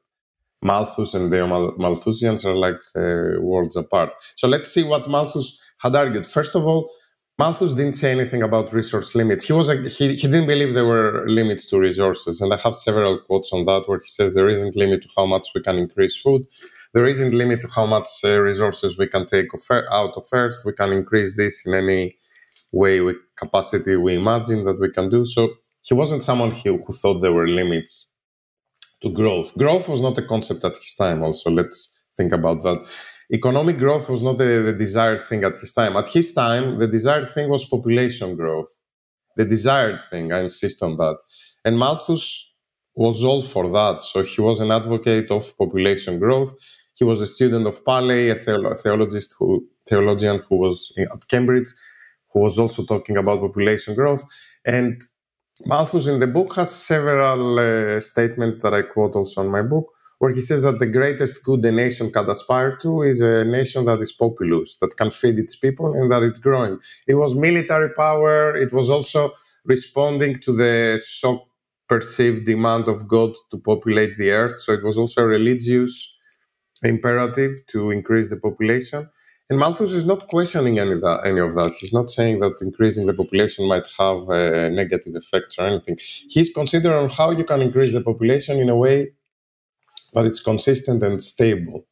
Malthus 0.61 1.13
and 1.13 1.31
the 1.31 1.45
Mal- 1.45 1.75
Malthusians 1.77 2.45
are 2.45 2.55
like 2.55 2.79
uh, 2.95 3.41
worlds 3.41 3.75
apart. 3.75 4.11
So 4.35 4.47
let's 4.47 4.71
see 4.71 4.83
what 4.83 5.09
Malthus 5.09 5.59
had 5.81 5.95
argued. 5.95 6.27
First 6.27 6.55
of 6.55 6.65
all, 6.65 6.89
Malthus 7.41 7.73
didn't 7.73 7.93
say 7.93 8.11
anything 8.11 8.43
about 8.43 8.71
resource 8.71 9.15
limits. 9.15 9.45
He 9.45 9.53
was 9.53 9.67
he, 9.97 10.15
he 10.21 10.27
didn't 10.33 10.45
believe 10.53 10.75
there 10.75 10.85
were 10.85 11.27
limits 11.27 11.65
to 11.69 11.79
resources, 11.79 12.39
and 12.41 12.53
I 12.53 12.57
have 12.57 12.75
several 12.75 13.19
quotes 13.27 13.51
on 13.51 13.65
that 13.65 13.83
where 13.87 13.99
he 13.99 14.07
says 14.07 14.35
there 14.35 14.53
isn't 14.57 14.75
limit 14.75 15.01
to 15.03 15.09
how 15.17 15.25
much 15.25 15.47
we 15.55 15.61
can 15.61 15.77
increase 15.77 16.15
food, 16.15 16.45
there 16.93 17.07
isn't 17.07 17.33
limit 17.33 17.61
to 17.61 17.67
how 17.67 17.85
much 17.85 18.09
uh, 18.23 18.39
resources 18.39 18.97
we 18.97 19.07
can 19.07 19.25
take 19.25 19.47
out 19.91 20.13
of 20.15 20.25
Earth. 20.31 20.61
We 20.65 20.73
can 20.73 20.91
increase 20.91 21.35
this 21.35 21.65
in 21.65 21.73
any 21.73 22.17
way 22.71 22.99
with 23.01 23.17
capacity 23.37 23.95
we 23.95 24.15
imagine 24.15 24.63
that 24.65 24.79
we 24.79 24.89
can 24.91 25.09
do. 25.09 25.25
So 25.25 25.41
he 25.81 25.93
wasn't 25.93 26.23
someone 26.23 26.51
who, 26.51 26.77
who 26.83 26.93
thought 26.93 27.21
there 27.21 27.33
were 27.33 27.47
limits 27.47 28.07
to 29.01 29.09
growth. 29.09 29.57
Growth 29.57 29.87
was 29.87 30.01
not 30.01 30.17
a 30.17 30.21
concept 30.33 30.63
at 30.63 30.77
his 30.77 30.95
time. 30.95 31.23
Also, 31.23 31.49
let's 31.49 31.97
think 32.15 32.31
about 32.33 32.61
that. 32.61 32.85
Economic 33.33 33.77
growth 33.77 34.09
was 34.09 34.21
not 34.21 34.37
the, 34.37 34.61
the 34.65 34.73
desired 34.73 35.23
thing 35.23 35.43
at 35.43 35.55
his 35.57 35.73
time. 35.73 35.95
At 35.95 36.09
his 36.09 36.33
time, 36.33 36.79
the 36.79 36.87
desired 36.87 37.29
thing 37.29 37.49
was 37.49 37.63
population 37.63 38.35
growth. 38.35 38.71
The 39.37 39.45
desired 39.45 40.01
thing, 40.01 40.33
I 40.33 40.41
insist 40.41 40.83
on 40.83 40.97
that. 40.97 41.17
And 41.63 41.79
Malthus 41.79 42.53
was 42.95 43.23
all 43.23 43.41
for 43.41 43.69
that. 43.69 44.01
So 44.01 44.23
he 44.23 44.41
was 44.41 44.59
an 44.59 44.71
advocate 44.71 45.31
of 45.31 45.57
population 45.57 46.19
growth. 46.19 46.53
He 46.95 47.05
was 47.05 47.21
a 47.21 47.27
student 47.27 47.65
of 47.67 47.85
Paley, 47.85 48.29
a 48.29 48.35
theologist 48.35 49.35
who, 49.39 49.65
theologian 49.87 50.43
who 50.49 50.57
was 50.57 50.91
at 50.97 51.27
Cambridge, 51.29 51.69
who 52.33 52.41
was 52.41 52.59
also 52.59 52.83
talking 52.83 53.15
about 53.15 53.39
population 53.39 53.95
growth. 53.95 54.23
And 54.65 55.01
Malthus 55.65 56.07
in 56.07 56.19
the 56.19 56.27
book 56.27 56.55
has 56.55 56.69
several 56.69 57.59
uh, 57.59 57.99
statements 58.01 58.61
that 58.61 58.73
I 58.73 58.81
quote 58.81 59.15
also 59.15 59.41
in 59.41 59.49
my 59.49 59.61
book, 59.61 59.87
where 60.21 60.31
he 60.31 60.39
says 60.39 60.61
that 60.61 60.77
the 60.77 60.85
greatest 60.85 61.43
good 61.43 61.65
a 61.65 61.71
nation 61.71 62.11
can 62.11 62.29
aspire 62.29 62.75
to 62.75 63.01
is 63.01 63.21
a 63.21 63.43
nation 63.43 63.85
that 63.85 63.99
is 64.01 64.11
populous, 64.11 64.75
that 64.75 64.95
can 64.95 65.09
feed 65.09 65.39
its 65.39 65.55
people 65.55 65.95
and 65.95 66.11
that 66.11 66.21
it's 66.21 66.37
growing. 66.37 66.77
It 67.07 67.15
was 67.15 67.33
military 67.33 67.89
power, 67.89 68.55
it 68.55 68.71
was 68.71 68.87
also 68.91 69.31
responding 69.65 70.37
to 70.41 70.51
the 70.55 71.01
so 71.03 71.47
perceived 71.89 72.45
demand 72.45 72.87
of 72.87 73.07
God 73.07 73.31
to 73.49 73.57
populate 73.57 74.15
the 74.15 74.29
earth. 74.29 74.57
So 74.59 74.73
it 74.73 74.83
was 74.83 74.95
also 74.99 75.23
a 75.23 75.25
religious 75.25 76.15
imperative 76.83 77.53
to 77.71 77.89
increase 77.89 78.29
the 78.29 78.37
population. 78.37 79.09
And 79.49 79.57
Malthus 79.57 79.91
is 79.91 80.05
not 80.05 80.27
questioning 80.27 80.77
any 80.77 80.91
of, 80.91 81.01
that, 81.01 81.21
any 81.25 81.39
of 81.39 81.55
that. 81.55 81.73
He's 81.79 81.93
not 81.93 82.11
saying 82.11 82.41
that 82.41 82.61
increasing 82.61 83.07
the 83.07 83.15
population 83.15 83.67
might 83.67 83.87
have 83.97 84.29
uh, 84.29 84.69
negative 84.69 85.15
effects 85.15 85.55
or 85.57 85.65
anything. 85.65 85.97
He's 86.29 86.53
considering 86.53 87.09
how 87.09 87.31
you 87.31 87.43
can 87.43 87.63
increase 87.63 87.93
the 87.93 88.01
population 88.01 88.59
in 88.59 88.69
a 88.69 88.75
way 88.75 89.13
that 90.13 90.25
it's 90.25 90.41
consistent 90.41 91.03
and 91.03 91.21
stable. 91.21 91.85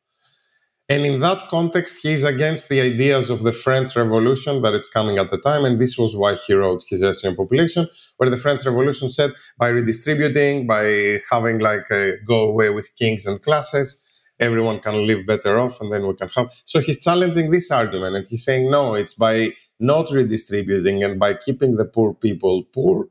And 0.92 1.06
in 1.06 1.20
that 1.20 1.50
context, 1.50 2.00
he's 2.02 2.24
against 2.24 2.68
the 2.68 2.82
ideas 2.82 3.30
of 3.30 3.44
the 3.44 3.54
French 3.54 3.96
Revolution 3.96 4.64
that 4.64 4.74
it's 4.74 4.90
coming 4.90 5.20
at 5.20 5.30
the 5.30 5.38
time. 5.38 5.64
And 5.64 5.80
this 5.80 6.00
was 6.00 6.16
why 6.16 6.34
he 6.36 6.54
wrote 6.54 6.84
his 6.90 7.04
essay 7.04 7.28
on 7.28 7.36
population, 7.36 7.88
where 8.18 8.30
the 8.30 8.38
French 8.38 8.66
Revolution 8.66 9.12
said 9.12 9.34
by 9.60 9.68
redistributing, 9.68 10.66
by 10.66 11.20
having 11.30 11.60
like 11.60 11.92
a 11.92 12.14
go 12.28 12.50
away 12.50 12.72
with 12.72 12.96
kings 12.96 13.28
and 13.28 13.40
classes, 13.40 14.04
everyone 14.40 14.80
can 14.80 15.06
live 15.06 15.28
better 15.28 15.60
off 15.60 15.80
and 15.80 15.94
then 15.94 16.08
we 16.08 16.16
can 16.16 16.30
have. 16.30 16.52
So 16.66 16.80
he's 16.80 17.04
challenging 17.04 17.52
this 17.52 17.70
argument 17.70 18.16
and 18.16 18.26
he's 18.28 18.44
saying, 18.44 18.72
no, 18.72 18.96
it's 18.96 19.14
by 19.14 19.52
not 19.80 20.10
redistributing 20.10 21.04
and 21.04 21.20
by 21.20 21.36
keeping 21.36 21.76
the 21.76 21.86
poor 21.86 22.16
people 22.16 22.64
poor 22.74 23.10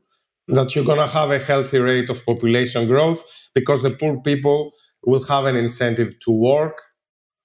that 0.49 0.75
you're 0.75 0.85
going 0.85 0.97
to 0.97 1.07
have 1.07 1.29
a 1.31 1.39
healthy 1.39 1.79
rate 1.79 2.09
of 2.09 2.25
population 2.25 2.87
growth 2.87 3.23
because 3.53 3.83
the 3.83 3.91
poor 3.91 4.19
people 4.21 4.71
will 5.03 5.23
have 5.25 5.45
an 5.45 5.55
incentive 5.55 6.19
to 6.19 6.31
work 6.31 6.81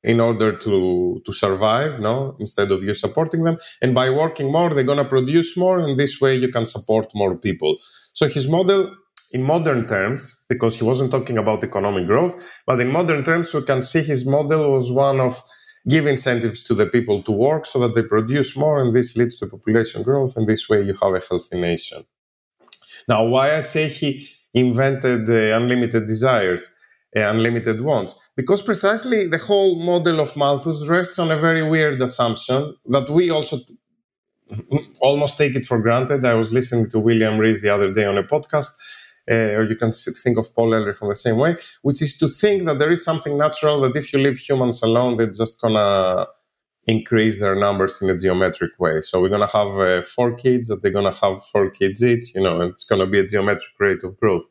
in 0.03 0.21
order 0.21 0.57
to 0.57 1.23
to 1.25 1.33
survive 1.33 2.01
no? 2.01 2.37
Instead 2.39 2.71
of 2.71 2.83
you 2.83 2.95
supporting 2.95 3.45
them. 3.45 3.59
And 3.81 3.95
by 3.95 4.11
working 4.11 4.53
more 4.53 4.71
they're 4.75 4.85
going 4.85 5.05
to 5.05 5.15
produce 5.17 5.57
more 5.57 5.79
and 5.81 5.99
this 5.99 6.21
way 6.21 6.37
you 6.37 6.49
can 6.49 6.67
support 6.67 7.11
more 7.15 7.37
people. 7.37 7.77
So 8.13 8.29
his 8.29 8.47
model 8.49 8.95
in 9.35 9.43
modern 9.43 9.87
terms, 9.87 10.45
because 10.49 10.77
he 10.77 10.85
wasn't 10.85 11.11
talking 11.11 11.37
about 11.37 11.65
economic 11.65 12.07
growth, 12.07 12.41
but 12.67 12.79
in 12.81 12.91
modern 12.93 13.25
terms, 13.25 13.53
we 13.53 13.63
can 13.63 13.83
see 13.83 14.01
his 14.01 14.25
model 14.25 14.73
was 14.73 14.93
one 14.93 15.19
of 15.19 15.43
give 15.89 16.07
incentives 16.07 16.63
to 16.63 16.75
the 16.75 16.87
people 16.87 17.21
to 17.23 17.33
work 17.33 17.67
so 17.67 17.81
that 17.81 17.95
they 17.97 18.03
produce 18.03 18.57
more, 18.57 18.81
and 18.81 18.95
this 18.95 19.17
leads 19.17 19.37
to 19.39 19.47
population 19.49 20.03
growth, 20.05 20.35
and 20.37 20.47
this 20.47 20.69
way 20.69 20.83
you 20.83 20.95
have 21.03 21.15
a 21.15 21.23
healthy 21.29 21.61
nation. 21.61 22.05
Now, 23.09 23.27
why 23.27 23.57
I 23.57 23.61
say 23.61 23.89
he 23.89 24.31
invented 24.55 25.27
the 25.27 25.55
unlimited 25.55 26.07
desires, 26.07 26.71
unlimited 27.15 27.81
wants, 27.81 28.15
because 28.37 28.63
precisely 28.63 29.27
the 29.27 29.39
whole 29.39 29.77
model 29.77 30.21
of 30.21 30.37
Malthus 30.37 30.89
rests 30.89 31.19
on 31.19 31.31
a 31.31 31.39
very 31.39 31.63
weird 31.63 32.03
assumption 32.03 32.75
that 32.87 33.09
we 33.11 33.31
also 33.31 33.59
t- 33.59 34.87
almost 35.01 35.39
take 35.39 35.55
it 35.55 35.65
for 35.65 35.81
granted. 35.81 36.25
I 36.25 36.35
was 36.35 36.51
listening 36.53 36.91
to 36.91 36.99
William 36.99 37.39
Rees 37.39 37.63
the 37.63 37.71
other 37.71 37.93
day 37.93 38.05
on 38.05 38.19
a 38.19 38.25
podcast 38.25 38.71
uh, 39.31 39.57
or 39.57 39.65
you 39.65 39.77
can 39.77 39.93
think 39.93 40.39
of 40.39 40.55
Paul 40.55 40.75
Ehrlich 40.75 41.01
in 41.01 41.09
the 41.09 41.15
same 41.15 41.39
way, 41.39 41.57
which 41.83 42.03
is 42.03 42.19
to 42.19 42.29
think 42.29 42.65
that 42.67 42.79
there 42.79 42.93
is 42.93 43.03
something 43.03 43.39
natural 43.39 43.81
that 43.81 43.97
if 43.97 44.13
you 44.13 44.19
leave 44.19 44.39
humans 44.39 44.83
alone, 44.83 45.17
they're 45.17 45.31
just 45.31 45.61
gonna 45.61 46.27
increase 46.87 47.41
their 47.41 47.55
numbers 47.55 48.03
in 48.03 48.11
a 48.11 48.19
geometric 48.19 48.73
way. 48.79 49.01
So 49.01 49.21
we're 49.21 49.31
gonna 49.31 49.47
have 49.47 49.79
uh, 49.79 50.03
four 50.03 50.35
kids 50.35 50.69
that 50.69 50.83
they're 50.83 50.91
gonna 50.91 51.15
have 51.15 51.43
four 51.47 51.71
kids 51.71 52.05
each. 52.05 52.35
You 52.35 52.43
know, 52.43 52.61
it's 52.61 52.85
gonna 52.85 53.07
be 53.07 53.19
a 53.19 53.27
geometric 53.27 53.81
rate 53.81 54.05
of 54.05 54.19
growth. 54.21 54.45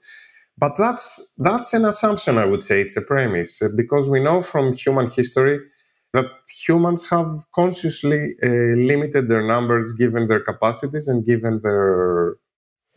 But 0.58 0.78
that's 0.78 1.34
that's 1.38 1.74
an 1.74 1.86
assumption. 1.86 2.38
I 2.38 2.46
would 2.46 2.64
say. 2.64 2.82
It's 2.82 2.96
a 2.98 3.02
premise 3.02 3.62
uh, 3.62 3.70
because 3.76 4.10
we 4.10 4.20
know 4.22 4.42
from 4.42 4.74
human 4.74 5.10
history 5.10 5.60
that 6.14 6.28
humans 6.66 7.10
have 7.10 7.28
consciously 7.56 8.36
uh, 8.44 8.48
limited 8.92 9.28
their 9.28 9.42
numbers 9.42 9.92
given 9.94 10.28
their 10.28 10.42
capacities 10.42 11.08
and 11.08 11.26
given 11.26 11.60
their 11.64 12.36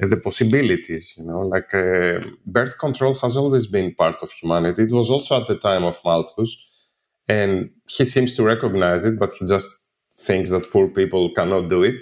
the 0.01 0.17
possibilities 0.19 1.15
you 1.19 1.25
know? 1.27 1.41
Like 1.41 1.75
uh, 1.75 2.21
birth 2.47 2.79
control 2.79 3.15
has 3.17 3.37
always 3.37 3.67
been 3.67 3.95
part 3.95 4.17
of 4.23 4.31
humanity. 4.33 4.85
It 4.85 4.93
was 4.93 5.11
also 5.11 5.41
at 5.41 5.49
the 5.49 5.59
time 5.59 5.85
of 5.85 6.01
malthus 6.05 6.57
and 7.29 7.71
he 7.89 8.05
seems 8.05 8.35
to 8.35 8.43
recognize 8.43 9.05
it 9.05 9.19
but 9.19 9.33
he 9.35 9.47
just 9.47 9.77
thinks 10.19 10.51
that 10.51 10.71
poor 10.71 10.89
people 10.89 11.33
cannot 11.35 11.69
do 11.69 11.83
it 11.83 11.97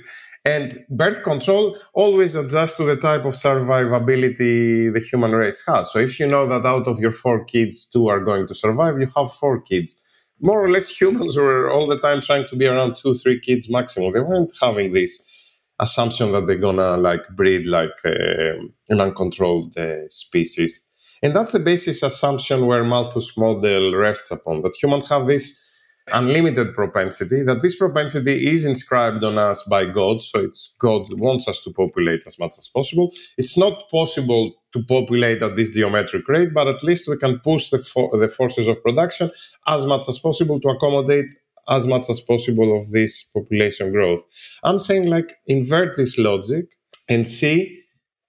and 0.44 0.84
birth 0.90 1.22
control 1.22 1.76
always 1.94 2.34
adjusts 2.34 2.76
to 2.76 2.84
the 2.84 2.96
type 2.96 3.24
of 3.24 3.34
survivability 3.34 4.92
the 4.92 5.00
human 5.00 5.32
race 5.32 5.64
has. 5.66 5.90
So 5.90 5.98
if 5.98 6.20
you 6.20 6.26
know 6.26 6.46
that 6.46 6.66
out 6.66 6.86
of 6.86 7.00
your 7.00 7.12
four 7.12 7.44
kids 7.44 7.84
two 7.86 8.08
are 8.08 8.20
going 8.20 8.46
to 8.48 8.54
survive 8.54 9.00
you 9.00 9.08
have 9.16 9.32
four 9.32 9.60
kids. 9.60 9.96
More 10.40 10.62
or 10.62 10.70
less 10.70 10.88
humans 11.00 11.36
were 11.36 11.70
all 11.70 11.86
the 11.86 11.98
time 11.98 12.20
trying 12.20 12.46
to 12.48 12.56
be 12.56 12.66
around 12.66 12.96
two 12.96 13.14
three 13.14 13.40
kids 13.40 13.70
maximum. 13.70 14.12
They 14.12 14.20
weren't 14.20 14.52
having 14.60 14.92
this 14.92 15.24
assumption 15.80 16.32
that 16.32 16.46
they're 16.46 16.56
gonna 16.56 16.96
like 16.96 17.26
breed 17.30 17.66
like 17.66 17.98
uh, 18.04 18.60
an 18.90 19.00
uncontrolled 19.00 19.76
uh, 19.76 20.08
species. 20.08 20.82
And 21.22 21.34
that's 21.34 21.52
the 21.52 21.58
basis 21.58 22.02
assumption 22.02 22.66
where 22.66 22.84
Malthus' 22.84 23.36
model 23.36 23.94
rests 23.94 24.30
upon 24.30 24.60
that 24.60 24.76
humans 24.80 25.08
have 25.08 25.26
this 25.26 25.63
unlimited 26.12 26.74
propensity, 26.74 27.42
that 27.42 27.62
this 27.62 27.76
propensity 27.76 28.48
is 28.48 28.64
inscribed 28.64 29.24
on 29.24 29.38
us 29.38 29.62
by 29.64 29.84
God. 29.86 30.22
So 30.22 30.40
it's 30.40 30.74
God 30.78 31.06
wants 31.18 31.48
us 31.48 31.60
to 31.62 31.72
populate 31.72 32.24
as 32.26 32.38
much 32.38 32.54
as 32.58 32.68
possible. 32.68 33.12
It's 33.38 33.56
not 33.56 33.88
possible 33.90 34.52
to 34.72 34.82
populate 34.84 35.42
at 35.42 35.56
this 35.56 35.70
geometric 35.70 36.28
rate, 36.28 36.52
but 36.52 36.68
at 36.68 36.82
least 36.82 37.08
we 37.08 37.16
can 37.16 37.38
push 37.40 37.70
the, 37.70 37.78
fo- 37.78 38.16
the 38.16 38.28
forces 38.28 38.68
of 38.68 38.82
production 38.82 39.30
as 39.66 39.86
much 39.86 40.08
as 40.08 40.18
possible 40.18 40.60
to 40.60 40.68
accommodate 40.68 41.32
as 41.68 41.86
much 41.86 42.10
as 42.10 42.20
possible 42.20 42.78
of 42.78 42.90
this 42.90 43.24
population 43.34 43.90
growth. 43.90 44.22
I'm 44.62 44.78
saying 44.78 45.06
like 45.06 45.36
invert 45.46 45.96
this 45.96 46.18
logic 46.18 46.66
and 47.08 47.26
see 47.26 47.83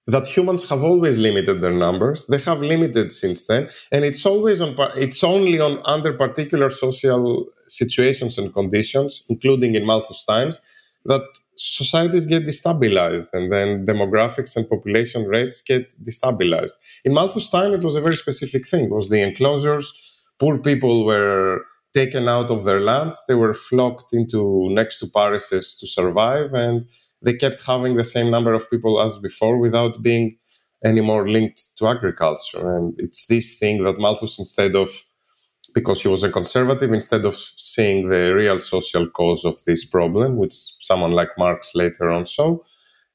that 0.08 0.28
humans 0.28 0.70
have 0.70 0.84
always 0.84 1.18
limited 1.18 1.62
their 1.62 1.74
numbers. 1.74 2.28
They 2.28 2.38
have 2.40 2.62
limited 2.62 3.12
since 3.12 3.48
then, 3.48 3.70
and 3.92 4.06
it's 4.06 4.26
always 4.26 4.62
on. 4.62 4.76
It's 4.96 5.24
only 5.24 5.60
on 5.60 5.80
under 5.84 6.14
particular 6.14 6.70
social 6.70 7.48
situations 7.68 8.38
and 8.38 8.54
conditions, 8.54 9.24
including 9.30 9.76
in 9.76 9.86
Malthus 9.86 10.24
times, 10.24 10.62
that 11.06 11.24
societies 11.56 12.26
get 12.26 12.46
destabilized, 12.46 13.30
and 13.34 13.52
then 13.52 13.86
demographics 13.86 14.56
and 14.56 14.70
population 14.70 15.26
rates 15.26 15.62
get 15.62 15.96
destabilized. 16.04 16.74
In 17.04 17.14
Malthus' 17.14 17.50
time, 17.50 17.74
it 17.74 17.82
was 17.82 17.96
a 17.96 18.02
very 18.02 18.16
specific 18.16 18.68
thing. 18.68 18.86
It 18.86 18.92
was 18.92 19.10
the 19.10 19.22
enclosures. 19.22 19.92
Poor 20.40 20.58
people 20.60 21.06
were 21.06 21.62
taken 21.94 22.28
out 22.28 22.52
of 22.52 22.66
their 22.66 22.82
lands. 22.82 23.24
They 23.28 23.36
were 23.36 23.54
flocked 23.54 24.14
into 24.14 24.70
next 24.72 25.00
to 25.00 25.08
parises 25.08 25.76
to 25.80 25.88
survive, 25.88 26.54
and 26.54 26.86
they 27.22 27.34
kept 27.34 27.66
having 27.66 27.96
the 27.96 28.06
same 28.06 28.30
number 28.30 28.54
of 28.54 28.70
people 28.70 29.00
as 29.02 29.18
before 29.18 29.58
without 29.58 30.02
being 30.02 30.38
any 30.84 31.02
more 31.02 31.28
linked 31.28 31.78
to 31.78 31.88
agriculture. 31.88 32.78
And 32.78 32.94
it's 33.00 33.26
this 33.28 33.58
thing 33.58 33.84
that 33.84 34.00
Malthus, 34.00 34.40
instead 34.40 34.76
of 34.76 34.90
because 35.74 36.02
he 36.02 36.08
was 36.08 36.24
a 36.24 36.32
conservative, 36.32 36.94
instead 36.94 37.26
of 37.26 37.36
seeing 37.36 38.10
the 38.10 38.34
real 38.34 38.60
social 38.60 39.08
cause 39.10 39.44
of 39.44 39.62
this 39.66 39.84
problem, 39.84 40.38
which 40.38 40.54
someone 40.80 41.12
like 41.12 41.38
Marx 41.38 41.76
later 41.76 42.10
on 42.10 42.26
saw, 42.26 42.58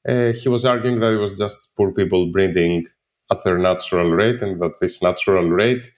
uh, 0.07 0.31
he 0.33 0.47
was 0.47 0.63
arguing 0.65 0.99
that 0.99 1.13
it 1.13 1.17
was 1.17 1.39
just 1.39 1.75
poor 1.75 1.91
people 1.91 2.31
breeding 2.31 2.85
at 3.31 3.43
their 3.43 3.57
natural 3.57 4.11
rate, 4.11 4.41
and 4.41 4.61
that 4.61 4.79
this 4.79 5.01
natural 5.01 5.49
rate 5.49 5.91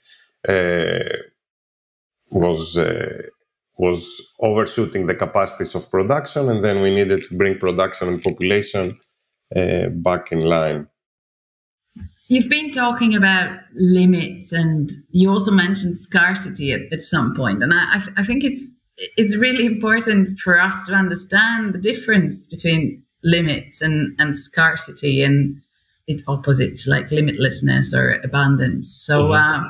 uh, 0.47 1.17
was 2.31 2.77
uh, 2.77 3.23
was 3.77 4.21
overshooting 4.39 5.07
the 5.07 5.15
capacities 5.15 5.75
of 5.75 5.89
production, 5.89 6.49
and 6.49 6.63
then 6.63 6.81
we 6.81 6.93
needed 6.93 7.23
to 7.25 7.37
bring 7.37 7.57
production 7.57 8.07
and 8.07 8.23
population 8.23 8.99
uh, 9.55 9.87
back 9.89 10.31
in 10.31 10.41
line. 10.41 10.87
You've 12.27 12.49
been 12.49 12.71
talking 12.71 13.15
about 13.15 13.59
limits, 13.75 14.51
and 14.51 14.89
you 15.11 15.29
also 15.29 15.51
mentioned 15.51 15.97
scarcity 15.97 16.71
at, 16.71 16.81
at 16.91 17.01
some 17.01 17.35
point, 17.35 17.61
and 17.61 17.73
I, 17.73 17.95
I, 17.95 17.99
th- 17.99 18.13
I 18.17 18.23
think 18.23 18.43
it's 18.43 18.67
it's 19.17 19.35
really 19.35 19.65
important 19.65 20.39
for 20.39 20.59
us 20.59 20.83
to 20.83 20.93
understand 20.93 21.73
the 21.73 21.79
difference 21.79 22.45
between 22.47 23.03
limits 23.23 23.81
and, 23.81 24.15
and 24.19 24.37
scarcity 24.37 25.23
and 25.23 25.61
its 26.07 26.23
opposites 26.27 26.85
like 26.85 27.07
limitlessness 27.07 27.93
or 27.93 28.19
abundance. 28.23 28.91
So, 28.91 29.29
mm-hmm. 29.29 29.65
uh, 29.65 29.69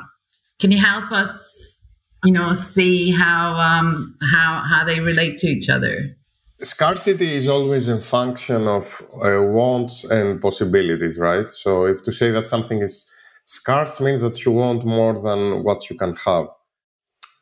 can 0.58 0.70
you 0.70 0.78
help 0.78 1.10
us, 1.12 1.83
you 2.24 2.32
know, 2.32 2.52
see 2.52 3.10
how 3.10 3.54
um, 3.54 4.16
how 4.32 4.62
how 4.68 4.84
they 4.84 5.00
relate 5.00 5.38
to 5.38 5.46
each 5.46 5.68
other? 5.68 6.16
Scarcity 6.58 7.34
is 7.34 7.48
always 7.48 7.88
a 7.88 8.00
function 8.00 8.66
of 8.68 9.02
uh, 9.14 9.42
wants 9.42 10.04
and 10.04 10.40
possibilities, 10.40 11.18
right? 11.18 11.50
So, 11.50 11.84
if 11.84 12.02
to 12.04 12.12
say 12.12 12.30
that 12.30 12.46
something 12.46 12.80
is 12.80 13.10
scarce 13.44 14.00
means 14.00 14.22
that 14.22 14.44
you 14.44 14.52
want 14.52 14.84
more 14.84 15.20
than 15.20 15.62
what 15.64 15.90
you 15.90 15.96
can 15.96 16.16
have. 16.24 16.46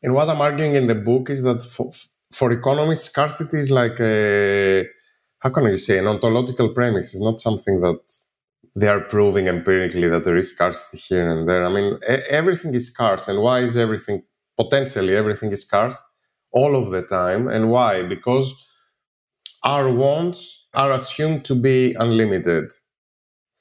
And 0.03 0.15
what 0.15 0.29
I'm 0.29 0.41
arguing 0.41 0.75
in 0.75 0.89
the 0.89 0.97
book 0.97 1.31
is 1.31 1.45
that 1.45 1.63
for, 1.63 1.93
for 2.33 2.51
economists, 2.51 3.05
scarcity 3.05 3.59
is 3.59 3.71
like 3.71 4.01
a 4.01 4.87
how 5.43 5.51
can 5.51 5.65
you 5.65 5.77
say 5.77 5.99
an 5.99 6.07
ontological 6.07 6.69
premise. 6.71 7.15
It's 7.15 7.23
not 7.23 7.41
something 7.41 7.81
that 7.81 8.01
they 8.75 8.89
are 8.89 9.01
proving 9.01 9.49
empirically 9.49 10.09
that 10.09 10.25
there 10.25 10.37
is 10.37 10.55
scarcity 10.55 10.97
here 10.97 11.29
and 11.29 11.49
there. 11.49 11.67
I 11.67 11.69
mean, 11.69 11.99
everything 12.31 12.75
is 12.75 12.87
scarce. 12.87 13.29
And 13.29 13.41
why 13.41 13.61
is 13.61 13.77
everything, 13.77 14.23
potentially 14.59 15.17
everything 15.17 15.53
is 15.53 15.63
scarce 15.63 15.99
all 16.53 16.77
of 16.77 16.91
the 16.91 17.03
time? 17.03 17.49
And 17.49 17.71
why? 17.71 18.03
Because 18.03 18.55
our 19.65 19.91
wants 19.91 20.69
are 20.75 20.93
assumed 20.93 21.45
to 21.47 21.55
be 21.55 21.95
unlimited. 21.95 22.73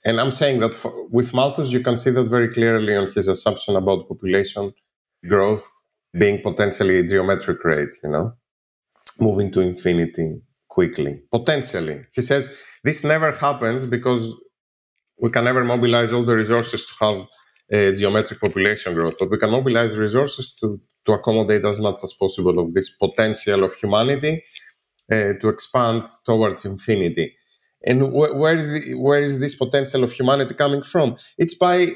And 0.03 0.19
I'm 0.19 0.31
saying 0.31 0.62
that 0.62 0.74
for, 0.74 1.07
with 1.10 1.33
Malthus, 1.33 1.71
you 1.71 1.81
can 1.81 1.95
see 1.95 2.10
that 2.12 2.27
very 2.27 2.51
clearly 2.51 2.95
on 2.95 3.12
his 3.12 3.27
assumption 3.27 3.75
about 3.75 4.07
population 4.07 4.74
growth 5.27 5.71
being 6.17 6.41
potentially 6.41 7.00
a 7.00 7.03
geometric 7.03 7.63
rate, 7.63 7.95
you 8.03 8.10
know, 8.10 8.33
moving 9.19 9.51
to 9.51 9.62
infinity 9.62 10.41
quickly. 10.69 11.21
Potentially. 11.31 12.01
He 12.13 12.21
says 12.21 12.55
this 12.83 13.03
never 13.03 13.31
happens 13.31 13.86
because 13.86 14.36
we 15.19 15.29
can 15.29 15.45
never 15.45 15.63
mobilize 15.63 16.12
all 16.12 16.24
the 16.24 16.36
resources 16.36 16.86
to 16.88 16.93
have 17.05 17.27
geometric 17.72 18.40
population 18.40 18.94
growth, 18.94 19.16
but 19.20 19.30
we 19.32 19.38
can 19.38 19.50
mobilize 19.50 19.98
resources 19.98 20.54
to, 20.56 20.80
to 21.06 21.13
accommodate 21.13 21.63
as 21.66 21.80
much 21.80 22.00
as 22.04 22.13
possible 22.13 22.60
of 22.60 22.74
this 22.74 22.90
potential 22.90 23.63
of 23.63 23.74
humanity 23.75 24.44
to 25.10 25.50
expand 25.50 26.06
towards 26.25 26.63
infinity. 26.66 27.36
And 27.86 28.01
wh- 28.01 28.36
where, 28.36 28.56
the, 28.56 28.94
where 28.96 29.24
is 29.24 29.40
this 29.40 29.56
potential 29.56 30.04
of 30.04 30.12
humanity 30.12 30.54
coming 30.54 30.84
from? 30.84 31.18
It's 31.38 31.54
by 31.54 31.94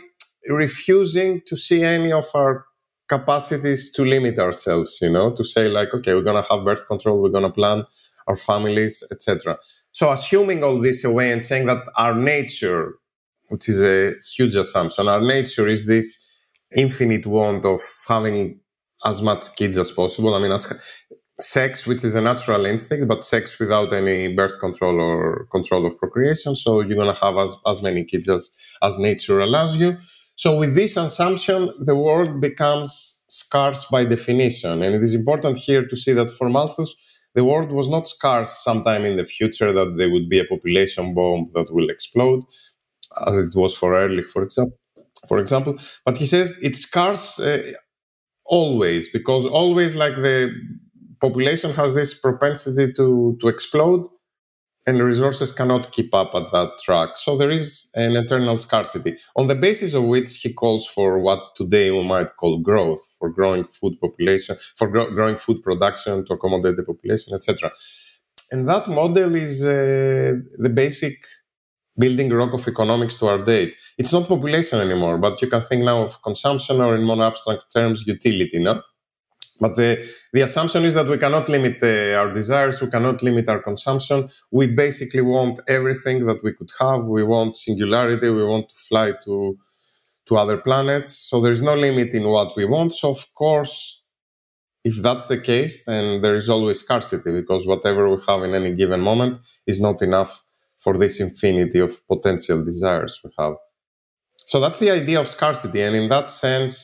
refusing 0.47 1.41
to 1.47 1.55
see 1.55 1.83
any 1.83 2.11
of 2.11 2.25
our 2.33 2.65
capacities 3.07 3.91
to 3.93 4.03
limit 4.03 4.39
ourselves, 4.39 4.97
you 5.01 5.09
know, 5.09 5.31
to 5.31 5.43
say, 5.43 5.67
like, 5.67 5.93
okay, 5.93 6.13
we're 6.13 6.21
going 6.21 6.41
to 6.41 6.49
have 6.49 6.65
birth 6.65 6.87
control, 6.87 7.21
we're 7.21 7.29
going 7.29 7.43
to 7.43 7.51
plan 7.51 7.83
our 8.27 8.35
families, 8.35 9.03
etc. 9.11 9.57
So, 9.91 10.11
assuming 10.11 10.63
all 10.63 10.79
this 10.79 11.03
away 11.03 11.31
and 11.31 11.43
saying 11.43 11.67
that 11.67 11.85
our 11.95 12.15
nature 12.15 12.95
which 13.49 13.69
is 13.69 13.81
a 13.81 14.13
huge 14.35 14.55
assumption. 14.55 15.07
Our 15.07 15.21
nature 15.21 15.67
is 15.67 15.85
this 15.85 16.25
infinite 16.75 17.25
want 17.25 17.65
of 17.65 17.81
having 18.07 18.59
as 19.03 19.21
much 19.21 19.55
kids 19.55 19.77
as 19.77 19.91
possible. 19.91 20.33
I 20.33 20.39
mean, 20.39 20.51
as 20.51 20.71
sex, 21.39 21.85
which 21.85 22.03
is 22.03 22.15
a 22.15 22.21
natural 22.21 22.65
instinct, 22.65 23.07
but 23.07 23.23
sex 23.23 23.59
without 23.59 23.91
any 23.93 24.33
birth 24.33 24.59
control 24.59 24.99
or 24.99 25.47
control 25.51 25.85
of 25.85 25.97
procreation. 25.97 26.55
So 26.55 26.81
you're 26.81 26.95
going 26.95 27.13
to 27.13 27.21
have 27.21 27.37
as, 27.37 27.55
as 27.67 27.81
many 27.81 28.03
kids 28.03 28.29
as, 28.29 28.51
as 28.81 28.97
nature 28.97 29.39
allows 29.39 29.75
you. 29.75 29.97
So 30.37 30.57
with 30.57 30.75
this 30.75 30.97
assumption, 30.97 31.71
the 31.79 31.95
world 31.95 32.41
becomes 32.41 33.23
scarce 33.27 33.85
by 33.85 34.05
definition. 34.05 34.81
And 34.81 34.95
it 34.95 35.03
is 35.03 35.13
important 35.13 35.57
here 35.57 35.85
to 35.85 35.95
see 35.97 36.13
that 36.13 36.31
for 36.31 36.49
Malthus, 36.49 36.95
the 37.33 37.43
world 37.43 37.71
was 37.71 37.89
not 37.89 38.07
scarce 38.07 38.63
sometime 38.63 39.03
in 39.03 39.17
the 39.17 39.25
future, 39.25 39.73
that 39.73 39.95
there 39.97 40.09
would 40.09 40.29
be 40.29 40.39
a 40.39 40.45
population 40.45 41.13
bomb 41.13 41.49
that 41.53 41.73
will 41.73 41.89
explode 41.89 42.43
as 43.27 43.37
it 43.37 43.55
was 43.55 43.75
for 43.75 43.95
Ehrlich, 43.95 44.29
for 44.29 44.43
example. 44.43 44.77
For 45.27 45.39
example, 45.39 45.77
but 46.05 46.17
he 46.17 46.25
says 46.25 46.57
it's 46.61 46.81
scarce 46.81 47.39
uh, 47.39 47.63
always 48.45 49.09
because 49.09 49.45
always 49.45 49.95
like 49.95 50.15
the 50.15 50.53
population 51.19 51.73
has 51.73 51.95
this 51.95 52.13
propensity 52.13 52.93
to 52.93 53.37
to 53.41 53.47
explode, 53.47 54.07
and 54.87 55.01
resources 55.01 55.51
cannot 55.51 55.91
keep 55.91 56.13
up 56.13 56.35
at 56.35 56.51
that 56.51 56.71
track. 56.83 57.17
So 57.17 57.37
there 57.37 57.51
is 57.51 57.87
an 57.95 58.15
eternal 58.15 58.57
scarcity 58.59 59.17
on 59.35 59.47
the 59.47 59.55
basis 59.55 59.93
of 59.93 60.03
which 60.03 60.37
he 60.41 60.53
calls 60.53 60.85
for 60.87 61.19
what 61.19 61.39
today 61.55 61.91
we 61.91 62.03
might 62.03 62.37
call 62.37 62.59
growth, 62.59 63.03
for 63.17 63.29
growing 63.29 63.65
food 63.65 63.99
population, 63.99 64.57
for 64.75 64.87
gro- 64.87 65.11
growing 65.11 65.37
food 65.37 65.63
production 65.63 66.25
to 66.25 66.33
accommodate 66.33 66.77
the 66.77 66.83
population, 66.83 67.33
etc. 67.33 67.71
And 68.51 68.67
that 68.69 68.87
model 68.87 69.35
is 69.35 69.65
uh, 69.65 70.33
the 70.59 70.69
basic 70.69 71.15
building 71.97 72.29
rock 72.31 72.53
of 72.53 72.67
economics 72.67 73.15
to 73.15 73.27
our 73.27 73.43
date. 73.43 73.75
It's 73.97 74.11
not 74.11 74.27
population 74.27 74.79
anymore, 74.79 75.17
but 75.17 75.41
you 75.41 75.47
can 75.47 75.61
think 75.61 75.83
now 75.83 76.01
of 76.03 76.21
consumption 76.21 76.81
or 76.81 76.95
in 76.95 77.03
more 77.03 77.23
abstract 77.23 77.71
terms, 77.73 78.05
utility, 78.05 78.59
no? 78.59 78.81
But 79.59 79.75
the, 79.77 80.05
the 80.33 80.41
assumption 80.41 80.83
is 80.83 80.95
that 80.95 81.07
we 81.07 81.17
cannot 81.17 81.47
limit 81.47 81.81
uh, 81.81 82.19
our 82.19 82.33
desires, 82.33 82.81
we 82.81 82.89
cannot 82.89 83.23
limit 83.23 83.47
our 83.47 83.61
consumption. 83.61 84.29
We 84.51 84.67
basically 84.67 85.21
want 85.21 85.61
everything 85.67 86.25
that 86.25 86.43
we 86.43 86.53
could 86.53 86.71
have. 86.79 87.05
We 87.05 87.23
want 87.23 87.55
singularity, 87.57 88.29
we 88.29 88.43
want 88.43 88.69
to 88.69 88.75
fly 88.75 89.13
to, 89.23 89.57
to 90.27 90.37
other 90.37 90.57
planets. 90.57 91.15
So 91.15 91.39
there's 91.39 91.61
no 91.61 91.75
limit 91.75 92.13
in 92.13 92.27
what 92.27 92.57
we 92.57 92.65
want. 92.65 92.95
So, 92.95 93.11
of 93.11 93.33
course, 93.33 94.03
if 94.83 94.97
that's 94.97 95.29
the 95.29 95.39
case, 95.39 95.85
then 95.85 96.21
there 96.21 96.35
is 96.35 96.49
always 96.49 96.81
scarcity 96.81 97.31
because 97.31 97.65
whatever 97.65 98.09
we 98.09 98.21
have 98.27 98.43
in 98.43 98.53
any 98.53 98.73
given 98.73 98.99
moment 98.99 99.39
is 99.65 99.79
not 99.79 100.01
enough 100.01 100.44
for 100.85 100.93
this 101.03 101.15
infinity 101.27 101.79
of 101.87 101.91
potential 102.13 102.59
desires 102.71 103.13
we 103.23 103.31
have. 103.39 103.55
So 104.51 104.55
that's 104.63 104.79
the 104.83 104.91
idea 105.01 105.19
of 105.19 105.27
scarcity. 105.37 105.81
And 105.81 105.95
in 106.01 106.07
that 106.09 106.29
sense, 106.29 106.75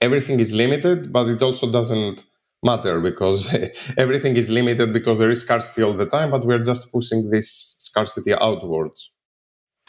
everything 0.00 0.38
is 0.40 0.52
limited, 0.52 1.12
but 1.16 1.28
it 1.34 1.40
also 1.46 1.66
doesn't 1.78 2.24
matter 2.70 3.00
because 3.00 3.38
everything 4.04 4.34
is 4.42 4.48
limited 4.50 4.92
because 4.92 5.16
there 5.20 5.30
is 5.36 5.40
scarcity 5.46 5.82
all 5.84 5.96
the 6.02 6.10
time, 6.16 6.28
but 6.34 6.44
we're 6.44 6.66
just 6.72 6.92
pushing 6.92 7.30
this 7.30 7.76
scarcity 7.78 8.32
outwards. 8.48 9.00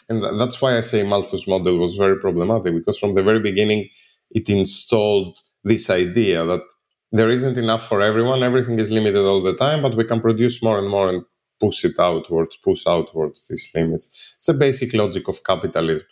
And 0.08 0.22
that's 0.40 0.58
why 0.62 0.76
I 0.76 0.82
say 0.90 1.02
Malthus' 1.02 1.48
model 1.48 1.76
was 1.84 1.96
very 2.04 2.18
problematic 2.24 2.72
because 2.78 2.96
from 3.02 3.14
the 3.16 3.24
very 3.24 3.40
beginning, 3.50 3.88
it 4.30 4.48
installed 4.48 5.34
this 5.64 5.90
idea 5.90 6.38
that 6.46 6.62
there 7.10 7.30
isn't 7.30 7.58
enough 7.58 7.84
for 7.90 8.00
everyone, 8.00 8.42
everything 8.42 8.78
is 8.78 8.90
limited 8.98 9.24
all 9.30 9.42
the 9.42 9.56
time, 9.56 9.82
but 9.82 9.96
we 9.96 10.04
can 10.04 10.20
produce 10.20 10.62
more 10.62 10.78
and 10.78 10.88
more 10.88 11.08
and 11.08 11.24
push 11.60 11.84
it 11.84 11.98
outwards, 11.98 12.56
push 12.56 12.86
outwards 12.86 13.48
these 13.48 13.70
limits. 13.74 14.08
It's 14.38 14.48
a 14.48 14.54
basic 14.54 14.94
logic 14.94 15.28
of 15.28 15.42
capitalism. 15.44 16.06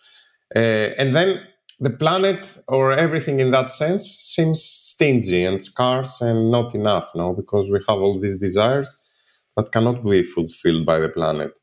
Uh, 0.54 0.90
and 0.98 1.14
then 1.14 1.40
the 1.80 1.90
planet 1.90 2.58
or 2.68 2.92
everything 2.92 3.40
in 3.40 3.50
that 3.50 3.70
sense 3.70 4.04
seems 4.06 4.62
stingy 4.62 5.44
and 5.44 5.60
scarce 5.60 6.20
and 6.20 6.50
not 6.50 6.74
enough 6.74 7.10
now 7.14 7.32
because 7.32 7.70
we 7.70 7.78
have 7.88 7.98
all 7.98 8.18
these 8.18 8.36
desires 8.36 8.96
that 9.56 9.72
cannot 9.72 10.04
be 10.04 10.22
fulfilled 10.22 10.86
by 10.86 10.98
the 10.98 11.08
planet 11.08 11.58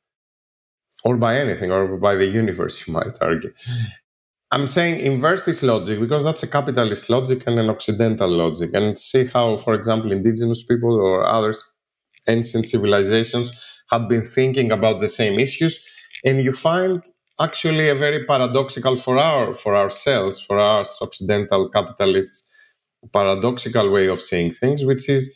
or 1.03 1.17
by 1.17 1.37
anything 1.37 1.71
or 1.71 1.97
by 1.97 2.15
the 2.15 2.25
universe, 2.25 2.83
you 2.87 2.93
might 2.93 3.17
argue. 3.21 3.51
I'm 4.51 4.67
saying 4.67 4.99
inverse 4.99 5.45
this 5.45 5.63
logic 5.63 5.99
because 5.99 6.23
that's 6.23 6.43
a 6.43 6.47
capitalist 6.47 7.09
logic 7.09 7.43
and 7.47 7.57
an 7.57 7.71
Occidental 7.71 8.29
logic, 8.29 8.69
and 8.75 8.95
see 8.97 9.25
how, 9.25 9.57
for 9.57 9.73
example, 9.73 10.11
indigenous 10.11 10.63
people 10.63 10.93
or 10.93 11.25
others, 11.25 11.63
ancient 12.27 12.67
civilizations, 12.67 13.51
had 13.91 14.07
been 14.07 14.23
thinking 14.23 14.71
about 14.71 14.99
the 14.99 15.09
same 15.09 15.39
issues 15.39 15.83
and 16.23 16.43
you 16.43 16.51
find 16.51 17.03
actually 17.39 17.89
a 17.89 17.95
very 17.95 18.25
paradoxical 18.25 18.95
for 18.97 19.17
our 19.17 19.53
for 19.53 19.75
ourselves 19.75 20.39
for 20.41 20.59
us 20.59 21.01
occidental 21.01 21.69
capitalists 21.69 22.43
paradoxical 23.11 23.91
way 23.91 24.07
of 24.07 24.19
seeing 24.19 24.51
things 24.51 24.85
which 24.85 25.09
is 25.09 25.35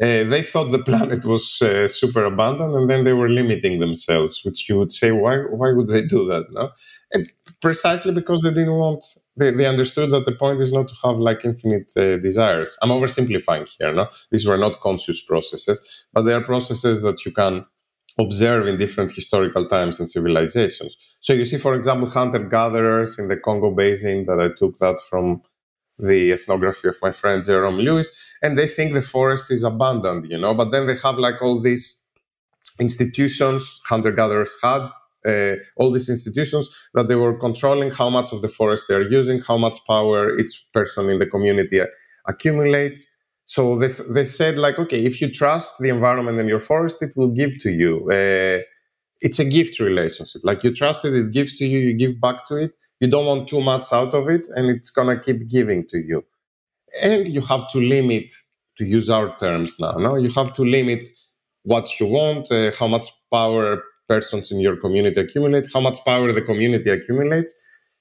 uh, 0.00 0.24
they 0.24 0.42
thought 0.42 0.70
the 0.70 0.82
planet 0.82 1.24
was 1.24 1.60
uh, 1.60 1.86
super 1.86 2.24
abundant 2.24 2.74
and 2.74 2.88
then 2.88 3.04
they 3.04 3.12
were 3.12 3.28
limiting 3.28 3.78
themselves 3.78 4.40
which 4.42 4.68
you 4.68 4.78
would 4.78 4.90
say 4.90 5.12
why 5.12 5.36
why 5.50 5.70
would 5.70 5.88
they 5.88 6.02
do 6.02 6.26
that? 6.26 6.46
No? 6.50 6.70
And 7.12 7.30
precisely 7.60 8.12
because 8.12 8.42
they 8.42 8.50
didn't 8.50 8.74
want 8.74 9.04
they, 9.36 9.50
they 9.50 9.66
understood 9.66 10.10
that 10.10 10.24
the 10.24 10.32
point 10.32 10.60
is 10.62 10.72
not 10.72 10.88
to 10.88 10.94
have 11.04 11.18
like 11.18 11.44
infinite 11.44 11.92
uh, 11.96 12.16
desires. 12.16 12.76
I'm 12.80 12.88
oversimplifying 12.88 13.68
here 13.78 13.92
no? 13.92 14.08
These 14.30 14.46
were 14.46 14.56
not 14.56 14.80
conscious 14.80 15.22
processes 15.22 15.78
but 16.14 16.22
they 16.22 16.32
are 16.32 16.40
processes 16.40 17.02
that 17.02 17.24
you 17.26 17.32
can 17.32 17.66
observe 18.18 18.66
in 18.66 18.76
different 18.76 19.10
historical 19.12 19.66
times 19.66 19.98
and 19.98 20.08
civilizations. 20.08 20.96
So 21.20 21.32
you 21.32 21.44
see, 21.44 21.58
for 21.58 21.74
example, 21.74 22.08
hunter 22.08 22.40
gatherers 22.40 23.18
in 23.18 23.28
the 23.28 23.36
Congo 23.36 23.70
Basin 23.70 24.26
that 24.26 24.40
I 24.40 24.48
took 24.54 24.76
that 24.78 25.00
from 25.08 25.42
the 25.98 26.32
ethnography 26.32 26.88
of 26.88 26.98
my 27.00 27.12
friend 27.12 27.44
Jerome 27.44 27.78
Lewis, 27.78 28.10
and 28.42 28.58
they 28.58 28.66
think 28.66 28.92
the 28.92 29.02
forest 29.02 29.50
is 29.50 29.62
abandoned, 29.62 30.30
you 30.30 30.38
know, 30.38 30.54
but 30.54 30.70
then 30.70 30.86
they 30.86 30.96
have 30.96 31.16
like 31.16 31.40
all 31.40 31.60
these 31.60 32.04
institutions 32.78 33.80
hunter 33.88 34.12
gatherers 34.12 34.56
had. 34.62 34.88
Uh, 35.24 35.54
all 35.76 35.92
these 35.92 36.08
institutions 36.08 36.68
that 36.94 37.06
they 37.06 37.14
were 37.14 37.38
controlling 37.38 37.92
how 37.92 38.10
much 38.10 38.32
of 38.32 38.42
the 38.42 38.48
forest 38.48 38.86
they 38.88 38.94
are 38.96 39.08
using, 39.08 39.40
how 39.40 39.56
much 39.56 39.76
power 39.86 40.36
each 40.36 40.66
person 40.72 41.08
in 41.08 41.20
the 41.20 41.26
community 41.26 41.80
accumulates, 42.26 43.06
so 43.52 43.76
they, 43.76 43.88
they 44.08 44.24
said 44.24 44.56
like, 44.56 44.78
okay, 44.78 45.04
if 45.04 45.20
you 45.20 45.30
trust 45.30 45.76
the 45.78 45.90
environment 45.90 46.38
and 46.38 46.48
your 46.48 46.58
forest, 46.58 47.02
it 47.02 47.12
will 47.14 47.28
give 47.28 47.58
to 47.58 47.70
you. 47.70 48.10
Uh, 48.10 48.62
it's 49.20 49.38
a 49.38 49.44
gift 49.44 49.78
relationship. 49.78 50.40
Like 50.42 50.64
you 50.64 50.72
trust 50.72 51.04
it, 51.04 51.12
it 51.12 51.32
gives 51.32 51.58
to 51.58 51.66
you, 51.66 51.78
you 51.80 51.92
give 51.92 52.18
back 52.18 52.46
to 52.46 52.56
it. 52.56 52.72
You 53.00 53.08
don't 53.08 53.26
want 53.26 53.50
too 53.50 53.60
much 53.60 53.92
out 53.92 54.14
of 54.14 54.30
it, 54.30 54.48
and 54.56 54.70
it's 54.70 54.88
gonna 54.88 55.20
keep 55.20 55.48
giving 55.48 55.86
to 55.88 55.98
you. 55.98 56.24
And 57.02 57.28
you 57.28 57.42
have 57.42 57.68
to 57.72 57.78
limit, 57.78 58.32
to 58.78 58.86
use 58.86 59.10
our 59.10 59.36
terms 59.36 59.78
now. 59.78 59.92
No, 59.98 60.16
you 60.16 60.30
have 60.30 60.54
to 60.54 60.62
limit 60.62 61.10
what 61.64 62.00
you 62.00 62.06
want, 62.06 62.50
uh, 62.50 62.70
how 62.78 62.88
much 62.88 63.04
power 63.30 63.82
persons 64.08 64.50
in 64.50 64.60
your 64.60 64.76
community 64.76 65.20
accumulate, 65.20 65.66
how 65.74 65.80
much 65.80 65.98
power 66.06 66.32
the 66.32 66.40
community 66.40 66.88
accumulates. 66.88 67.54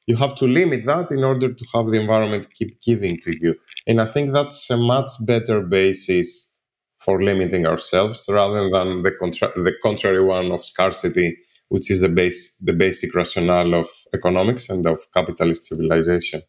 You 0.08 0.16
have 0.18 0.36
to 0.36 0.48
limit 0.48 0.86
that 0.86 1.12
in 1.12 1.24
order 1.24 1.54
to 1.54 1.66
have 1.74 1.88
the 1.88 2.00
environment 2.00 2.54
keep 2.54 2.82
giving 2.82 3.20
to 3.22 3.32
you. 3.40 3.56
And 3.88 4.02
I 4.02 4.06
think 4.06 4.34
that's 4.34 4.70
a 4.70 4.78
much 4.78 5.12
better 5.26 5.62
basis 5.62 6.54
for 7.00 7.24
limiting 7.24 7.66
ourselves 7.66 8.26
rather 8.30 8.70
than 8.70 9.02
the, 9.04 9.12
contra- 9.12 9.54
the 9.56 9.74
contrary 9.82 10.24
one 10.24 10.52
of 10.52 10.64
scarcity, 10.64 11.38
which 11.70 11.90
is 11.90 12.02
the, 12.02 12.10
base, 12.10 12.56
the 12.62 12.74
basic 12.74 13.14
rationale 13.16 13.74
of 13.74 13.88
economics 14.14 14.70
and 14.70 14.86
of 14.86 15.00
capitalist 15.14 15.66
civilization. 15.66 16.42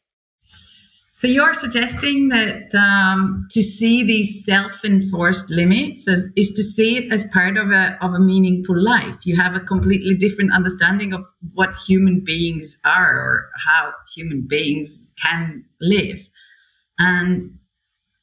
So 1.15 1.29
you're 1.29 1.53
suggesting 1.53 2.31
that 2.31 2.75
um, 2.75 3.47
to 3.51 3.63
see 3.63 4.03
these 4.03 4.47
self-enforced 4.47 5.51
limits 5.51 6.09
as, 6.09 6.25
is 6.37 6.53
to 6.53 6.63
see 6.63 6.97
it 6.97 7.13
as 7.13 7.23
part 7.25 7.59
of 7.59 7.71
a 7.71 7.99
of 8.01 8.15
a 8.15 8.19
meaningful 8.19 8.83
life. 8.83 9.17
You 9.25 9.37
have 9.37 9.55
a 9.55 9.61
completely 9.61 10.15
different 10.15 10.55
understanding 10.55 11.13
of 11.13 11.27
what 11.53 11.75
human 11.87 12.25
beings 12.25 12.79
are 12.87 13.15
or 13.15 13.51
how 13.67 13.93
human 14.15 14.47
beings 14.49 15.11
can 15.23 15.67
live. 15.83 16.31
And 16.99 17.59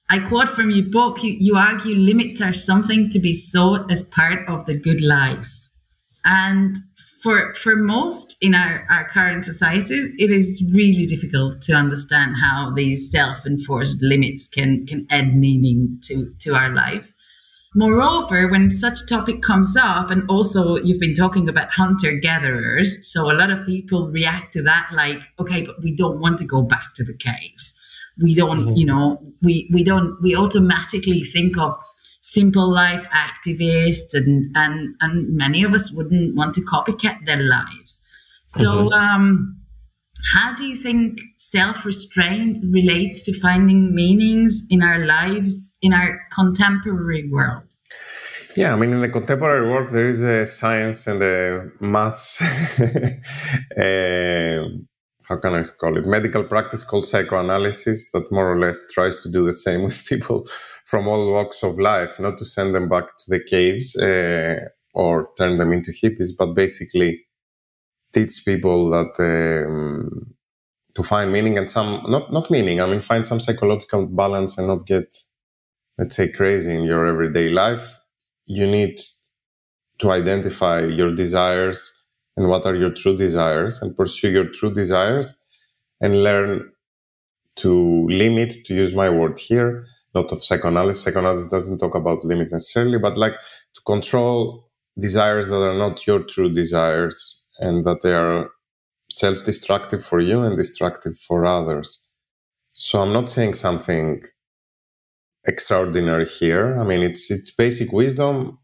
I 0.09 0.17
quote 0.19 0.49
from 0.49 0.71
your 0.71 0.89
book: 0.89 1.21
you, 1.21 1.35
you 1.39 1.55
argue 1.57 1.95
limits 1.95 2.41
are 2.41 2.53
something 2.53 3.07
to 3.09 3.19
be 3.19 3.33
sought 3.33 3.91
as 3.91 4.01
part 4.01 4.49
of 4.49 4.65
the 4.65 4.75
good 4.75 4.99
life, 4.99 5.69
and 6.25 6.75
for 7.21 7.53
for 7.53 7.75
most 7.75 8.37
in 8.41 8.55
our, 8.55 8.85
our 8.89 9.07
current 9.09 9.45
societies, 9.45 10.07
it 10.17 10.31
is 10.31 10.63
really 10.73 11.05
difficult 11.05 11.61
to 11.61 11.73
understand 11.73 12.35
how 12.37 12.71
these 12.75 13.11
self-enforced 13.11 14.01
limits 14.01 14.47
can 14.47 14.85
can 14.85 15.05
add 15.09 15.35
meaning 15.35 15.99
to 16.03 16.33
to 16.39 16.55
our 16.55 16.73
lives. 16.73 17.13
Moreover, 17.75 18.49
when 18.49 18.71
such 18.71 19.01
a 19.01 19.05
topic 19.05 19.43
comes 19.43 19.75
up, 19.77 20.09
and 20.09 20.27
also 20.27 20.77
you've 20.77 20.99
been 20.99 21.13
talking 21.13 21.47
about 21.47 21.69
hunter 21.69 22.13
gatherers, 22.13 23.11
so 23.11 23.29
a 23.31 23.37
lot 23.37 23.51
of 23.51 23.65
people 23.65 24.09
react 24.11 24.53
to 24.53 24.63
that 24.63 24.89
like, 24.91 25.19
okay, 25.39 25.61
but 25.61 25.79
we 25.83 25.95
don't 25.95 26.19
want 26.19 26.39
to 26.39 26.45
go 26.45 26.63
back 26.63 26.93
to 26.95 27.03
the 27.03 27.13
caves. 27.13 27.75
We 28.21 28.33
don't, 28.33 28.65
mm-hmm. 28.65 28.75
you 28.75 28.85
know, 28.85 29.21
we 29.41 29.69
we 29.71 29.83
don't 29.83 30.19
we 30.21 30.35
automatically 30.35 31.21
think 31.21 31.57
of 31.57 31.75
simple 32.21 32.71
life 32.71 33.07
activists 33.09 34.13
and 34.13 34.45
and 34.55 34.95
and 35.01 35.35
many 35.35 35.63
of 35.63 35.73
us 35.73 35.91
wouldn't 35.91 36.35
want 36.35 36.53
to 36.53 36.61
copycat 36.61 37.17
their 37.25 37.41
lives 37.41 38.01
so 38.47 38.65
mm-hmm. 38.65 38.93
um, 38.93 39.55
how 40.33 40.53
do 40.53 40.65
you 40.65 40.75
think 40.75 41.19
self-restraint 41.37 42.63
relates 42.71 43.21
to 43.21 43.39
finding 43.39 43.95
meanings 43.95 44.63
in 44.69 44.83
our 44.83 45.05
lives 45.05 45.77
in 45.81 45.93
our 45.93 46.19
contemporary 46.33 47.29
world 47.31 47.63
yeah, 48.55 48.73
I 48.73 48.75
mean, 48.75 48.91
in 48.91 48.99
the 48.99 49.09
contemporary 49.09 49.69
world, 49.69 49.89
there 49.89 50.07
is 50.07 50.23
a 50.23 50.45
science 50.45 51.05
and 51.07 51.21
a 51.21 51.69
mass, 51.79 52.41
uh, 52.41 53.15
how 55.29 55.37
can 55.37 55.53
I 55.53 55.63
call 55.63 55.95
it, 55.95 56.07
medical 56.07 56.43
practice 56.43 56.83
called 56.83 57.05
psychoanalysis 57.05 58.11
that 58.11 58.31
more 58.31 58.51
or 58.51 58.59
less 58.59 58.91
tries 58.91 59.21
to 59.21 59.29
do 59.29 59.45
the 59.45 59.53
same 59.53 59.83
with 59.87 60.05
people 60.05 60.45
from 60.85 61.07
all 61.07 61.31
walks 61.31 61.63
of 61.63 61.79
life, 61.79 62.19
not 62.19 62.39
to 62.39 62.45
send 62.45 62.73
them 62.73 62.89
back 62.89 63.15
to 63.17 63.25
the 63.27 63.39
caves 63.39 63.95
uh, 63.95 64.55
or 64.93 65.29
turn 65.37 65.57
them 65.57 65.71
into 65.71 65.91
hippies, 65.91 66.31
but 66.37 66.55
basically 66.55 67.21
teach 68.11 68.43
people 68.43 68.89
that 68.89 69.13
um, 69.19 70.33
to 70.95 71.03
find 71.03 71.31
meaning 71.31 71.57
and 71.59 71.69
some 71.69 72.03
not 72.07 72.33
not 72.33 72.49
meaning. 72.49 72.81
I 72.81 72.87
mean, 72.87 73.01
find 73.01 73.23
some 73.25 73.39
psychological 73.39 74.07
balance 74.07 74.57
and 74.57 74.67
not 74.67 74.87
get, 74.87 75.15
let's 75.99 76.15
say, 76.15 76.29
crazy 76.29 76.73
in 76.73 76.83
your 76.83 77.05
everyday 77.05 77.49
life. 77.49 77.99
You 78.47 78.65
need 78.65 78.99
to 79.99 80.11
identify 80.11 80.81
your 80.81 81.13
desires 81.13 81.98
and 82.39 82.49
what 82.49 82.65
are 82.65 82.75
your 82.75 82.91
true 82.91 83.17
desires 83.17 83.83
and 83.83 83.97
pursue 83.97 84.31
your 84.31 84.45
true 84.49 84.73
desires 84.73 85.35
and 86.01 86.23
learn 86.23 86.71
to 87.57 88.07
limit, 88.09 88.53
to 88.65 88.75
use 88.75 88.95
my 88.95 89.09
word 89.09 89.39
here, 89.39 89.85
not 90.15 90.31
of 90.31 90.43
psychoanalysis. 90.43 91.03
Psychoanalysis 91.03 91.47
doesn't 91.47 91.79
talk 91.79 91.95
about 91.95 92.25
limit 92.25 92.51
necessarily, 92.51 92.99
but 92.99 93.17
like 93.17 93.35
to 93.75 93.81
control 93.85 94.69
desires 94.99 95.49
that 95.49 95.61
are 95.63 95.77
not 95.77 96.07
your 96.07 96.21
true 96.23 96.51
desires 96.53 97.45
and 97.59 97.85
that 97.85 98.01
they 98.03 98.13
are 98.13 98.49
self 99.11 99.43
destructive 99.43 100.05
for 100.05 100.21
you 100.21 100.41
and 100.43 100.57
destructive 100.57 101.17
for 101.17 101.45
others. 101.45 102.07
So 102.73 103.01
I'm 103.01 103.13
not 103.13 103.29
saying 103.29 103.55
something 103.55 104.23
extraordinary 105.45 106.25
here. 106.27 106.79
I 106.79 106.83
mean, 106.85 107.01
it's 107.01 107.31
it's 107.31 107.51
basic 107.51 107.91
wisdom. 107.91 108.59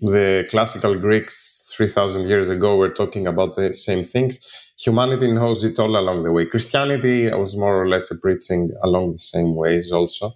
The 0.00 0.46
classical 0.50 0.96
Greeks 0.98 1.36
3,000 1.72 2.28
years 2.28 2.48
ago 2.48 2.76
were 2.76 2.90
talking 2.92 3.26
about 3.26 3.56
the 3.56 3.72
same 3.72 4.04
things. 4.04 4.40
Humanity 4.78 5.30
knows 5.32 5.64
it 5.64 5.78
all 5.78 5.96
along 5.96 6.24
the 6.24 6.32
way. 6.32 6.46
Christianity 6.46 7.30
was 7.30 7.56
more 7.56 7.82
or 7.82 7.88
less 7.88 8.12
preaching 8.22 8.70
along 8.82 9.12
the 9.12 9.18
same 9.18 9.54
ways 9.54 9.92
also. 9.92 10.34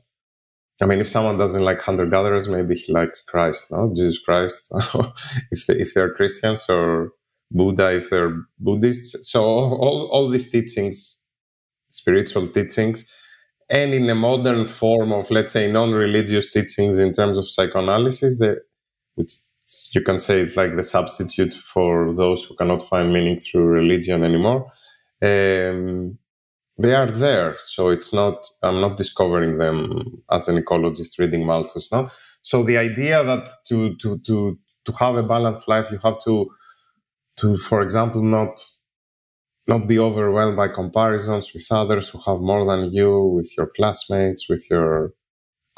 I 0.82 0.86
mean, 0.86 1.00
if 1.00 1.08
someone 1.08 1.38
doesn't 1.38 1.62
like 1.62 1.80
hunter 1.80 2.06
gatherers, 2.06 2.48
maybe 2.48 2.74
he 2.74 2.92
likes 2.92 3.22
Christ, 3.22 3.70
no? 3.70 3.92
Jesus 3.94 4.18
Christ, 4.18 4.70
if, 5.50 5.66
they, 5.66 5.76
if 5.76 5.94
they're 5.94 6.12
Christians 6.12 6.64
or 6.68 7.12
Buddha, 7.50 7.96
if 7.96 8.10
they're 8.10 8.36
Buddhists. 8.58 9.30
So 9.30 9.44
all, 9.44 10.08
all 10.10 10.28
these 10.28 10.50
teachings, 10.50 11.22
spiritual 11.90 12.48
teachings, 12.48 13.10
and 13.70 13.94
in 13.94 14.10
a 14.10 14.14
modern 14.14 14.66
form 14.66 15.12
of, 15.12 15.30
let's 15.30 15.52
say, 15.52 15.70
non-religious 15.70 16.50
teachings 16.50 16.98
in 16.98 17.12
terms 17.12 17.38
of 17.38 17.48
psychoanalysis, 17.48 18.40
that, 18.40 18.58
which 19.14 19.32
you 19.92 20.02
can 20.02 20.18
say 20.18 20.40
it's 20.40 20.56
like 20.56 20.76
the 20.76 20.84
substitute 20.84 21.54
for 21.54 22.14
those 22.14 22.44
who 22.44 22.54
cannot 22.56 22.82
find 22.82 23.12
meaning 23.12 23.38
through 23.38 23.64
religion 23.64 24.24
anymore. 24.24 24.70
Um, 25.22 26.18
they 26.78 26.94
are 26.94 27.10
there 27.10 27.56
so 27.58 27.88
it's 27.88 28.12
not 28.12 28.46
i'm 28.62 28.80
not 28.80 28.96
discovering 28.96 29.58
them 29.58 30.22
as 30.30 30.48
an 30.48 30.60
ecologist 30.60 31.18
reading 31.18 31.46
malthus 31.46 31.90
no 31.92 32.08
so 32.42 32.62
the 32.62 32.76
idea 32.76 33.22
that 33.22 33.48
to 33.66 33.94
to 33.96 34.18
to 34.26 34.58
to 34.84 34.92
have 34.98 35.16
a 35.16 35.22
balanced 35.22 35.68
life 35.68 35.90
you 35.90 35.98
have 35.98 36.20
to 36.20 36.48
to 37.36 37.56
for 37.56 37.80
example 37.80 38.22
not 38.22 38.60
not 39.66 39.86
be 39.86 39.98
overwhelmed 39.98 40.56
by 40.56 40.68
comparisons 40.68 41.52
with 41.54 41.66
others 41.70 42.10
who 42.10 42.18
have 42.26 42.40
more 42.40 42.66
than 42.66 42.92
you 42.92 43.20
with 43.34 43.50
your 43.56 43.68
classmates 43.76 44.48
with 44.48 44.64
your 44.70 45.12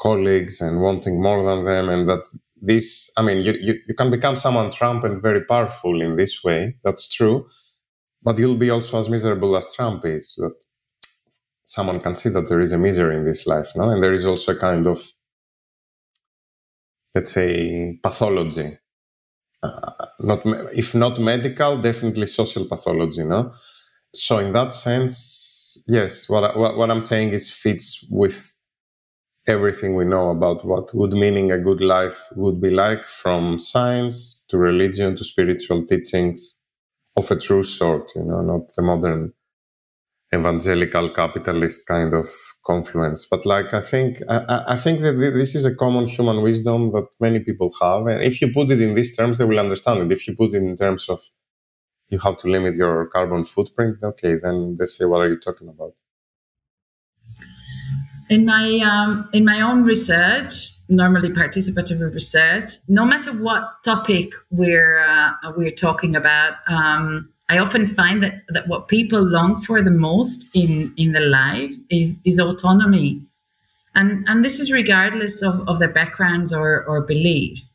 colleagues 0.01 0.61
and 0.61 0.81
wanting 0.81 1.21
more 1.21 1.43
than 1.43 1.65
them 1.65 1.89
and 1.89 2.09
that 2.09 2.23
this 2.61 3.11
i 3.17 3.21
mean 3.21 3.37
you, 3.39 3.53
you, 3.61 3.75
you 3.87 3.93
can 3.95 4.11
become 4.11 4.35
someone 4.35 4.71
trump 4.71 5.03
and 5.03 5.21
very 5.21 5.43
powerful 5.45 6.01
in 6.01 6.15
this 6.17 6.43
way 6.43 6.75
that's 6.83 7.09
true 7.09 7.47
but 8.23 8.37
you'll 8.37 8.55
be 8.57 8.69
also 8.69 8.99
as 8.99 9.09
miserable 9.09 9.57
as 9.57 9.73
trump 9.73 10.05
is 10.05 10.35
that 10.37 10.53
someone 11.65 11.99
can 11.99 12.15
see 12.15 12.29
that 12.29 12.47
there 12.49 12.61
is 12.61 12.71
a 12.71 12.77
misery 12.77 13.17
in 13.17 13.25
this 13.25 13.45
life, 13.47 13.71
no? 13.75 13.89
And 13.89 14.03
there 14.03 14.13
is 14.13 14.25
also 14.25 14.53
a 14.53 14.59
kind 14.59 14.87
of, 14.87 15.01
let's 17.15 17.31
say, 17.31 17.99
pathology. 18.03 18.77
Uh, 19.63 19.91
not 20.21 20.41
if 20.73 20.95
not 20.95 21.19
medical, 21.19 21.81
definitely 21.81 22.27
social 22.27 22.65
pathology, 22.65 23.23
no? 23.25 23.53
So 24.15 24.39
in 24.39 24.53
that 24.53 24.73
sense, 24.73 25.83
yes, 25.87 26.29
what, 26.29 26.57
what 26.57 26.77
what 26.77 26.91
I'm 26.91 27.03
saying 27.03 27.31
is 27.31 27.51
fits 27.51 28.05
with 28.11 28.55
everything 29.47 29.95
we 29.95 30.05
know 30.05 30.29
about 30.29 30.65
what 30.65 30.91
good 30.91 31.13
meaning 31.13 31.51
a 31.51 31.57
good 31.57 31.81
life 31.81 32.27
would 32.35 32.61
be 32.61 32.69
like, 32.69 33.05
from 33.05 33.57
science 33.57 34.45
to 34.49 34.57
religion 34.57 35.15
to 35.15 35.23
spiritual 35.23 35.85
teachings 35.85 36.55
of 37.15 37.31
a 37.31 37.39
true 37.39 37.63
sort, 37.63 38.11
you 38.15 38.23
know, 38.23 38.41
not 38.41 38.73
the 38.75 38.81
modern 38.81 39.33
evangelical 40.33 41.09
capitalist 41.13 41.87
kind 41.87 42.13
of 42.13 42.27
confluence. 42.65 43.25
But 43.25 43.45
like 43.45 43.73
I 43.73 43.81
think 43.81 44.21
I, 44.29 44.63
I, 44.69 44.77
think 44.77 44.99
that 45.01 45.13
this 45.13 45.55
is 45.55 45.65
a 45.65 45.75
common 45.75 46.07
human 46.07 46.41
wisdom 46.41 46.91
that 46.91 47.07
many 47.19 47.39
people 47.39 47.73
have, 47.81 48.07
and 48.07 48.21
if 48.21 48.41
you 48.41 48.51
put 48.51 48.69
it 48.71 48.81
in 48.81 48.93
these 48.93 49.15
terms, 49.15 49.37
they 49.37 49.45
will 49.45 49.59
understand 49.59 49.99
it. 50.01 50.15
If 50.15 50.27
you 50.27 50.35
put 50.35 50.53
it 50.53 50.63
in 50.63 50.75
terms 50.75 51.07
of 51.07 51.21
you 52.09 52.19
have 52.19 52.37
to 52.37 52.49
limit 52.49 52.75
your 52.75 53.07
carbon 53.07 53.45
footprint, 53.45 53.97
okay, 54.03 54.35
then 54.35 54.77
they 54.77 54.85
say, 54.85 55.05
"What 55.05 55.21
are 55.21 55.29
you 55.29 55.39
talking 55.39 55.69
about?" 55.69 55.93
In 58.29 58.45
my 58.45 58.79
um, 58.85 59.29
in 59.33 59.45
my 59.45 59.61
own 59.61 59.83
research, 59.83 60.73
normally 60.89 61.29
participative 61.29 62.13
research, 62.13 62.71
no 62.87 63.05
matter 63.05 63.31
what 63.31 63.63
topic 63.83 64.33
we're 64.51 64.99
uh, 64.99 65.31
we're 65.55 65.71
talking 65.71 66.15
about. 66.15 66.55
Um, 66.67 67.29
I 67.49 67.59
often 67.59 67.87
find 67.87 68.21
that, 68.23 68.41
that 68.49 68.67
what 68.67 68.89
people 68.89 69.21
long 69.21 69.61
for 69.61 69.81
the 69.81 69.91
most 69.91 70.47
in, 70.53 70.93
in 70.97 71.13
their 71.13 71.25
lives 71.25 71.85
is, 71.89 72.19
is 72.25 72.39
autonomy. 72.39 73.21
And, 73.95 74.27
and 74.27 74.43
this 74.43 74.59
is 74.59 74.71
regardless 74.71 75.41
of, 75.41 75.67
of 75.67 75.79
their 75.79 75.91
backgrounds 75.91 76.51
or, 76.51 76.83
or 76.85 77.01
beliefs. 77.01 77.73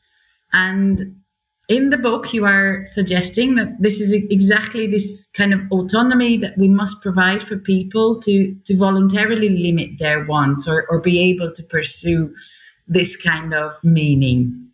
And 0.53 1.22
in 1.69 1.91
the 1.91 1.97
book, 1.97 2.33
you 2.35 2.45
are 2.45 2.85
suggesting 2.87 3.55
that 3.55 3.81
this 3.81 4.01
is 4.01 4.13
exactly 4.13 4.87
this 4.87 5.29
kind 5.33 5.55
of 5.55 5.61
autonomy 5.71 6.37
that 6.39 6.59
we 6.59 6.69
must 6.69 7.01
provide 7.01 7.43
for 7.43 7.57
people 7.57 8.19
to, 8.21 8.55
to 8.65 8.77
voluntarily 8.77 9.49
limit 9.49 9.99
their 9.99 10.25
wants 10.25 10.67
or, 10.67 10.87
or 10.91 11.01
be 11.01 11.21
able 11.21 11.53
to 11.53 11.63
pursue 11.63 12.35
this 12.89 13.17
kind 13.17 13.55
of 13.55 13.83
meaning. 13.85 14.69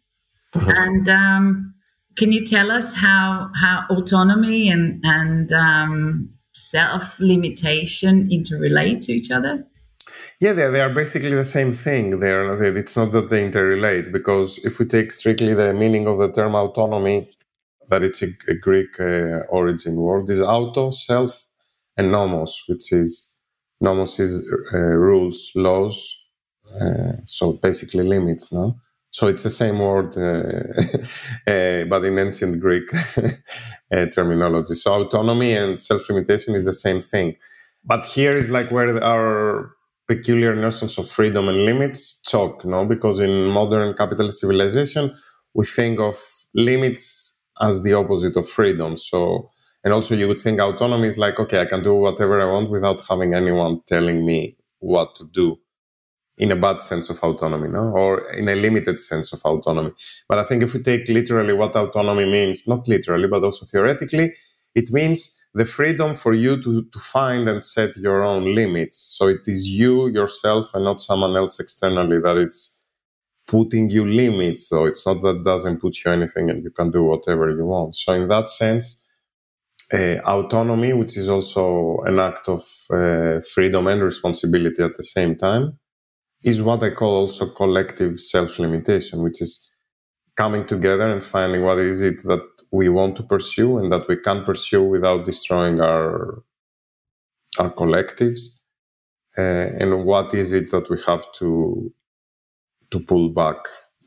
Mm-hmm. 0.55 0.71
And 0.71 1.09
um, 1.09 1.75
can 2.17 2.33
you 2.33 2.45
tell 2.45 2.71
us 2.71 2.95
how 2.95 3.51
how 3.55 3.85
autonomy 3.91 4.71
and 4.71 5.01
and 5.05 5.53
um, 5.53 6.31
self 6.55 7.21
limitation 7.21 8.29
interrelate 8.29 9.01
to 9.03 9.13
each 9.13 9.31
other? 9.31 9.65
Yeah, 10.41 10.53
they, 10.53 10.71
they 10.71 10.81
are 10.81 10.95
basically 10.95 11.35
the 11.35 11.45
same 11.45 11.75
thing. 11.75 12.21
They're, 12.21 12.63
it's 12.77 12.97
not 12.97 13.11
that 13.13 13.29
they 13.29 13.49
interrelate 13.49 14.13
because 14.13 14.59
if 14.65 14.79
we 14.79 14.87
take 14.87 15.11
strictly 15.11 15.53
the 15.55 15.75
meaning 15.75 16.07
of 16.07 16.19
the 16.19 16.31
term 16.31 16.55
autonomy, 16.55 17.29
that 17.89 18.03
it's 18.05 18.23
a, 18.23 18.29
a 18.49 18.55
Greek 18.55 19.01
uh, 19.01 19.43
origin 19.49 19.97
word, 19.97 20.31
is 20.31 20.41
auto, 20.41 20.91
self, 20.91 21.47
and 21.97 22.13
nomos, 22.13 22.63
which 22.69 22.93
is 22.93 23.35
nomos 23.81 24.21
is 24.21 24.47
uh, 24.73 24.79
rules, 24.79 25.51
laws, 25.57 26.17
uh, 26.81 27.13
so 27.25 27.55
basically 27.55 28.05
limits, 28.05 28.53
no? 28.53 28.77
So 29.11 29.27
it's 29.27 29.43
the 29.43 29.51
same 29.51 29.79
word, 29.79 30.17
uh, 30.17 30.83
uh, 31.51 31.85
but 31.87 32.05
in 32.05 32.19
ancient 32.19 32.61
Greek 32.61 32.89
uh, 33.93 34.07
terminology. 34.07 34.75
So 34.75 34.95
autonomy 35.01 35.55
and 35.55 35.81
self-limitation 35.81 36.55
is 36.55 36.67
the 36.67 36.75
same 36.75 37.01
thing. 37.01 37.37
But 37.85 38.05
here 38.07 38.37
is 38.37 38.51
like 38.51 38.71
where 38.71 39.03
our 39.03 39.73
peculiar 40.09 40.55
notions 40.55 40.99
of 40.99 41.09
freedom 41.09 41.49
and 41.49 41.65
limits 41.65 42.21
talk, 42.23 42.65
no? 42.65 42.85
Because 42.85 43.21
in 43.21 43.47
modern 43.47 43.95
capitalist 43.95 44.41
civilization, 44.41 45.15
we 45.55 45.67
think 45.67 46.01
of 46.01 46.17
limits 46.55 47.39
as 47.61 47.83
the 47.83 47.93
opposite 47.93 48.37
of 48.37 48.49
freedom. 48.49 48.97
So, 48.97 49.51
and 49.85 49.93
also 49.93 50.15
you 50.17 50.27
would 50.29 50.41
think 50.41 50.61
autonomy 50.61 51.09
is 51.09 51.19
like, 51.19 51.39
okay, 51.39 51.61
I 51.61 51.67
can 51.67 51.83
do 51.83 51.95
whatever 51.95 52.41
I 52.41 52.51
want 52.51 52.71
without 52.71 53.03
having 53.07 53.35
anyone 53.35 53.81
telling 53.87 54.25
me 54.25 54.57
what 54.81 55.15
to 55.17 55.25
do 55.33 55.59
in 56.39 56.53
a 56.53 56.57
bad 56.57 56.81
sense 56.81 57.11
of 57.11 57.19
autonomy, 57.19 57.69
no? 57.69 57.81
Or 57.81 58.31
in 58.33 58.49
a 58.49 58.55
limited 58.55 59.01
sense 59.01 59.33
of 59.33 59.41
autonomy. 59.43 59.91
But 60.29 60.39
I 60.39 60.45
think 60.45 60.63
if 60.63 60.73
we 60.73 60.81
take 60.81 61.09
literally 61.09 61.53
what 61.53 61.75
autonomy 61.75 62.25
means, 62.25 62.67
not 62.67 62.87
literally, 62.89 63.27
but 63.29 63.43
also 63.43 63.67
theoretically, 63.67 64.35
it 64.75 64.91
means 64.93 65.38
the 65.55 65.65
freedom 65.65 66.15
for 66.15 66.35
you 66.35 66.63
to, 66.63 66.85
to 66.85 66.99
find 66.99 67.49
and 67.49 67.65
set 67.65 67.97
your 67.97 68.23
own 68.23 68.55
limits. 68.55 68.99
So 68.99 69.29
it 69.29 69.41
is 69.47 69.69
you 69.69 70.09
yourself 70.09 70.75
and 70.75 70.85
not 70.85 71.01
someone 71.01 71.37
else 71.37 71.59
externally 71.59 72.21
that 72.21 72.37
it's 72.37 72.81
putting 73.47 73.91
you 73.91 74.07
limits. 74.07 74.69
So 74.69 74.85
it's 74.85 75.07
not 75.07 75.23
that 75.23 75.43
doesn't 75.45 75.81
put 75.81 76.05
you 76.05 76.13
anything 76.13 76.51
and 76.51 76.63
you 76.63 76.71
can 76.71 76.91
do 76.91 77.03
whatever 77.03 77.51
you 77.51 77.65
want. 77.65 77.97
So 77.97 78.13
in 78.13 78.29
that 78.29 78.51
sense, 78.51 79.05
uh, 79.93 80.19
autonomy, 80.27 80.93
which 80.93 81.17
is 81.17 81.29
also 81.29 81.99
an 82.05 82.19
act 82.19 82.49
of 82.49 82.63
uh, 82.91 83.41
freedom 83.41 83.87
and 83.87 84.03
responsibility 84.03 84.83
at 84.83 84.97
the 84.97 85.03
same 85.03 85.35
time, 85.35 85.79
is 86.43 86.63
what 86.63 86.83
I 86.83 86.91
call 86.91 87.17
also 87.17 87.49
collective 87.49 88.21
self-limitation, 88.21 89.23
which 89.23 89.41
is 89.41 89.68
coming 90.39 90.65
together 90.65 91.07
and 91.13 91.23
finding 91.25 91.63
what 91.65 91.79
is 91.79 92.01
it 92.01 92.23
that 92.23 92.47
we 92.71 92.89
want 92.89 93.17
to 93.17 93.25
pursue 93.25 93.77
and 93.79 93.91
that 93.91 94.07
we 94.09 94.17
can 94.17 94.45
pursue 94.45 94.85
without 94.95 95.25
destroying 95.25 95.81
our 95.81 96.45
our 97.59 97.73
collectives 97.81 98.41
uh, 99.37 99.67
and 99.81 100.05
what 100.05 100.33
is 100.43 100.53
it 100.53 100.71
that 100.71 100.89
we 100.91 100.97
have 101.11 101.25
to 101.33 101.93
to 102.93 103.01
pull 103.01 103.29
back 103.29 103.61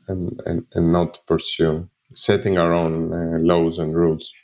and, 0.08 0.40
and, 0.46 0.66
and 0.74 0.90
not 0.90 1.20
pursue 1.26 1.88
setting 2.14 2.56
our 2.58 2.72
own 2.72 2.94
uh, 3.12 3.38
laws 3.38 3.78
and 3.78 3.94
rules. 3.94 4.34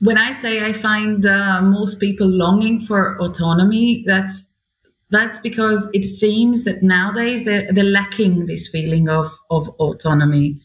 When 0.00 0.18
i 0.18 0.30
say 0.42 0.52
i 0.70 0.72
find 0.72 1.24
uh, 1.26 1.60
most 1.62 1.94
people 2.04 2.28
longing 2.44 2.76
for 2.88 3.00
autonomy 3.26 4.04
that's 4.06 4.36
that's 5.10 5.38
because 5.38 5.88
it 5.92 6.04
seems 6.04 6.64
that 6.64 6.82
nowadays 6.82 7.44
they're, 7.44 7.66
they're 7.72 7.84
lacking 7.84 8.46
this 8.46 8.68
feeling 8.68 9.08
of, 9.08 9.30
of 9.50 9.68
autonomy. 9.78 10.58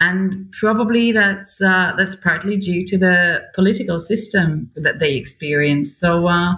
And 0.00 0.52
probably 0.58 1.12
that's 1.12 1.62
uh, 1.62 1.92
that's 1.96 2.16
partly 2.16 2.56
due 2.56 2.84
to 2.86 2.98
the 2.98 3.40
political 3.54 4.00
system 4.00 4.68
that 4.74 4.98
they 4.98 5.14
experience. 5.14 5.96
So 5.96 6.26
uh, 6.26 6.54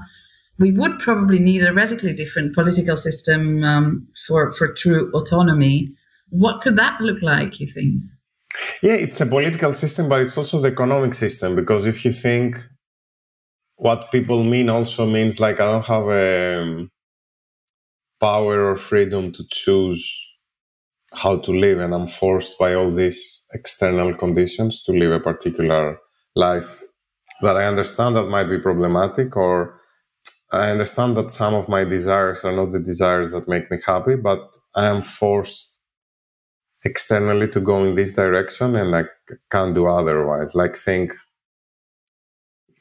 we 0.58 0.72
would 0.72 0.98
probably 0.98 1.38
need 1.38 1.62
a 1.62 1.72
radically 1.72 2.14
different 2.14 2.54
political 2.54 2.96
system 2.96 3.62
um, 3.62 4.08
for 4.26 4.50
for 4.52 4.72
true 4.72 5.10
autonomy. 5.12 5.92
What 6.30 6.62
could 6.62 6.76
that 6.76 6.98
look 7.02 7.20
like? 7.20 7.60
You 7.60 7.66
think? 7.66 8.02
Yeah, 8.82 8.94
it's 8.94 9.20
a 9.20 9.26
political 9.26 9.74
system, 9.74 10.08
but 10.08 10.22
it's 10.22 10.38
also 10.38 10.58
the 10.60 10.68
economic 10.68 11.12
system 11.12 11.54
because 11.54 11.84
if 11.84 12.02
you 12.04 12.12
think 12.12 12.66
what 13.76 14.10
people 14.10 14.42
mean, 14.42 14.70
also 14.70 15.06
means 15.06 15.38
like 15.38 15.60
I 15.60 15.70
don't 15.70 15.86
have 15.86 16.08
a 16.08 16.62
um, 16.62 16.90
power 18.24 18.56
or 18.70 18.76
freedom 18.76 19.32
to 19.32 19.44
choose 19.50 20.02
how 21.22 21.36
to 21.46 21.52
live 21.64 21.78
and 21.78 21.94
i'm 21.94 22.06
forced 22.06 22.58
by 22.58 22.74
all 22.74 22.90
these 22.90 23.44
external 23.58 24.14
conditions 24.14 24.82
to 24.82 24.92
live 24.92 25.12
a 25.12 25.20
particular 25.20 25.98
life 26.34 26.72
that 27.42 27.56
i 27.56 27.64
understand 27.66 28.16
that 28.16 28.34
might 28.36 28.50
be 28.54 28.58
problematic 28.68 29.36
or 29.36 29.80
i 30.52 30.70
understand 30.70 31.16
that 31.16 31.30
some 31.30 31.54
of 31.54 31.68
my 31.68 31.84
desires 31.84 32.44
are 32.44 32.56
not 32.60 32.72
the 32.72 32.80
desires 32.80 33.32
that 33.32 33.48
make 33.54 33.70
me 33.70 33.78
happy 33.86 34.16
but 34.16 34.42
i 34.74 34.86
am 34.86 35.02
forced 35.02 35.78
externally 36.84 37.48
to 37.48 37.60
go 37.60 37.84
in 37.84 37.94
this 37.94 38.14
direction 38.14 38.76
and 38.76 38.96
i 38.96 39.04
can't 39.50 39.74
do 39.74 39.86
otherwise. 39.86 40.54
Like 40.54 40.76
think 40.76 41.12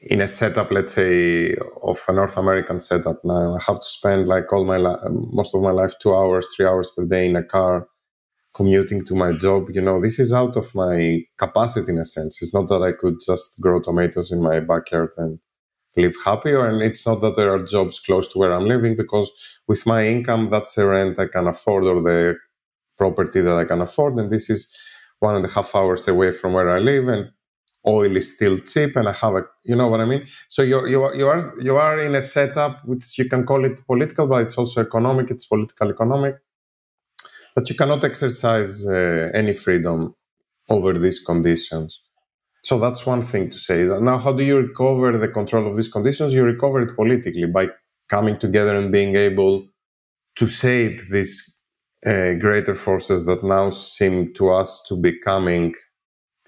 in 0.04 0.20
a 0.20 0.28
setup, 0.28 0.70
let's 0.70 0.94
say, 0.94 1.54
of 1.82 2.00
a 2.08 2.12
North 2.12 2.36
American 2.36 2.80
setup 2.80 3.24
now, 3.24 3.56
I 3.56 3.62
have 3.66 3.80
to 3.80 3.86
spend 3.86 4.28
like 4.28 4.52
all 4.52 4.64
my 4.64 4.78
li- 4.78 4.98
most 5.32 5.54
of 5.54 5.62
my 5.62 5.70
life, 5.70 5.94
two 6.00 6.14
hours, 6.14 6.46
three 6.56 6.66
hours 6.66 6.90
per 6.96 7.04
day 7.04 7.26
in 7.26 7.36
a 7.36 7.42
car, 7.44 7.88
commuting 8.54 9.04
to 9.06 9.14
my 9.14 9.32
job. 9.32 9.70
You 9.72 9.82
know, 9.82 10.00
this 10.00 10.18
is 10.18 10.32
out 10.32 10.56
of 10.56 10.74
my 10.74 11.24
capacity 11.38 11.92
in 11.92 11.98
a 11.98 12.04
sense. 12.04 12.42
It's 12.42 12.54
not 12.54 12.68
that 12.68 12.82
I 12.82 12.92
could 12.92 13.16
just 13.26 13.60
grow 13.60 13.80
tomatoes 13.80 14.32
in 14.32 14.42
my 14.42 14.60
backyard 14.60 15.10
and 15.18 15.40
live 15.96 16.16
happy, 16.24 16.52
or 16.52 16.66
and 16.68 16.82
it's 16.82 17.06
not 17.06 17.20
that 17.22 17.36
there 17.36 17.52
are 17.54 17.62
jobs 17.62 18.00
close 18.00 18.28
to 18.28 18.38
where 18.38 18.52
I'm 18.52 18.66
living 18.66 18.96
because 18.96 19.30
with 19.68 19.86
my 19.86 20.06
income, 20.06 20.50
that's 20.50 20.74
the 20.74 20.86
rent 20.86 21.18
I 21.20 21.28
can 21.28 21.48
afford 21.48 21.84
or 21.84 22.02
the 22.02 22.36
property 22.98 23.40
that 23.42 23.56
I 23.56 23.64
can 23.64 23.82
afford, 23.82 24.14
and 24.16 24.30
this 24.30 24.50
is 24.50 24.74
one 25.20 25.36
and 25.36 25.44
a 25.46 25.48
half 25.50 25.74
hours 25.74 26.08
away 26.08 26.32
from 26.32 26.52
where 26.54 26.70
I 26.70 26.80
live, 26.80 27.08
and 27.08 27.30
oil 27.86 28.16
is 28.16 28.34
still 28.34 28.58
cheap 28.58 28.96
and 28.96 29.08
I 29.08 29.12
have 29.12 29.34
a 29.34 29.42
you 29.64 29.76
know 29.76 29.88
what 29.88 30.00
I 30.00 30.04
mean? 30.04 30.26
So 30.48 30.62
you're 30.62 30.86
you 30.88 31.02
are 31.02 31.14
you 31.14 31.28
are 31.28 31.54
you 31.60 31.76
are 31.76 31.98
in 31.98 32.14
a 32.14 32.22
setup 32.22 32.84
which 32.84 33.18
you 33.18 33.28
can 33.28 33.44
call 33.44 33.64
it 33.64 33.86
political, 33.86 34.26
but 34.26 34.42
it's 34.42 34.56
also 34.56 34.80
economic, 34.80 35.30
it's 35.30 35.46
political 35.46 35.90
economic. 35.90 36.36
But 37.54 37.68
you 37.68 37.76
cannot 37.76 38.02
exercise 38.02 38.86
uh, 38.86 39.30
any 39.32 39.54
freedom 39.54 40.14
over 40.68 40.98
these 40.98 41.22
conditions. 41.22 42.00
So 42.62 42.78
that's 42.78 43.04
one 43.04 43.22
thing 43.22 43.50
to 43.50 43.58
say. 43.58 43.84
Now, 43.84 44.18
how 44.18 44.32
do 44.32 44.42
you 44.42 44.56
recover 44.56 45.16
the 45.16 45.28
control 45.28 45.70
of 45.70 45.76
these 45.76 45.88
conditions? 45.88 46.32
You 46.32 46.44
recover 46.44 46.80
it 46.80 46.96
politically 46.96 47.46
by 47.46 47.68
coming 48.08 48.38
together 48.38 48.74
and 48.74 48.90
being 48.90 49.16
able 49.16 49.68
to 50.36 50.46
shape 50.46 51.00
these 51.10 51.62
uh, 52.06 52.32
greater 52.34 52.74
forces 52.74 53.26
that 53.26 53.44
now 53.44 53.70
seem 53.70 54.32
to 54.34 54.50
us 54.50 54.82
to 54.88 54.96
be 54.96 55.18
coming 55.20 55.74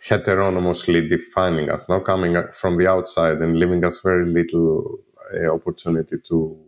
heteronomously 0.08 1.08
defining 1.08 1.70
us, 1.70 1.88
now 1.88 2.00
coming 2.00 2.36
from 2.52 2.78
the 2.78 2.86
outside 2.86 3.38
and 3.38 3.58
leaving 3.58 3.84
us 3.84 4.00
very 4.02 4.26
little 4.26 4.98
uh, 5.34 5.48
opportunity 5.52 6.16
to 6.28 6.66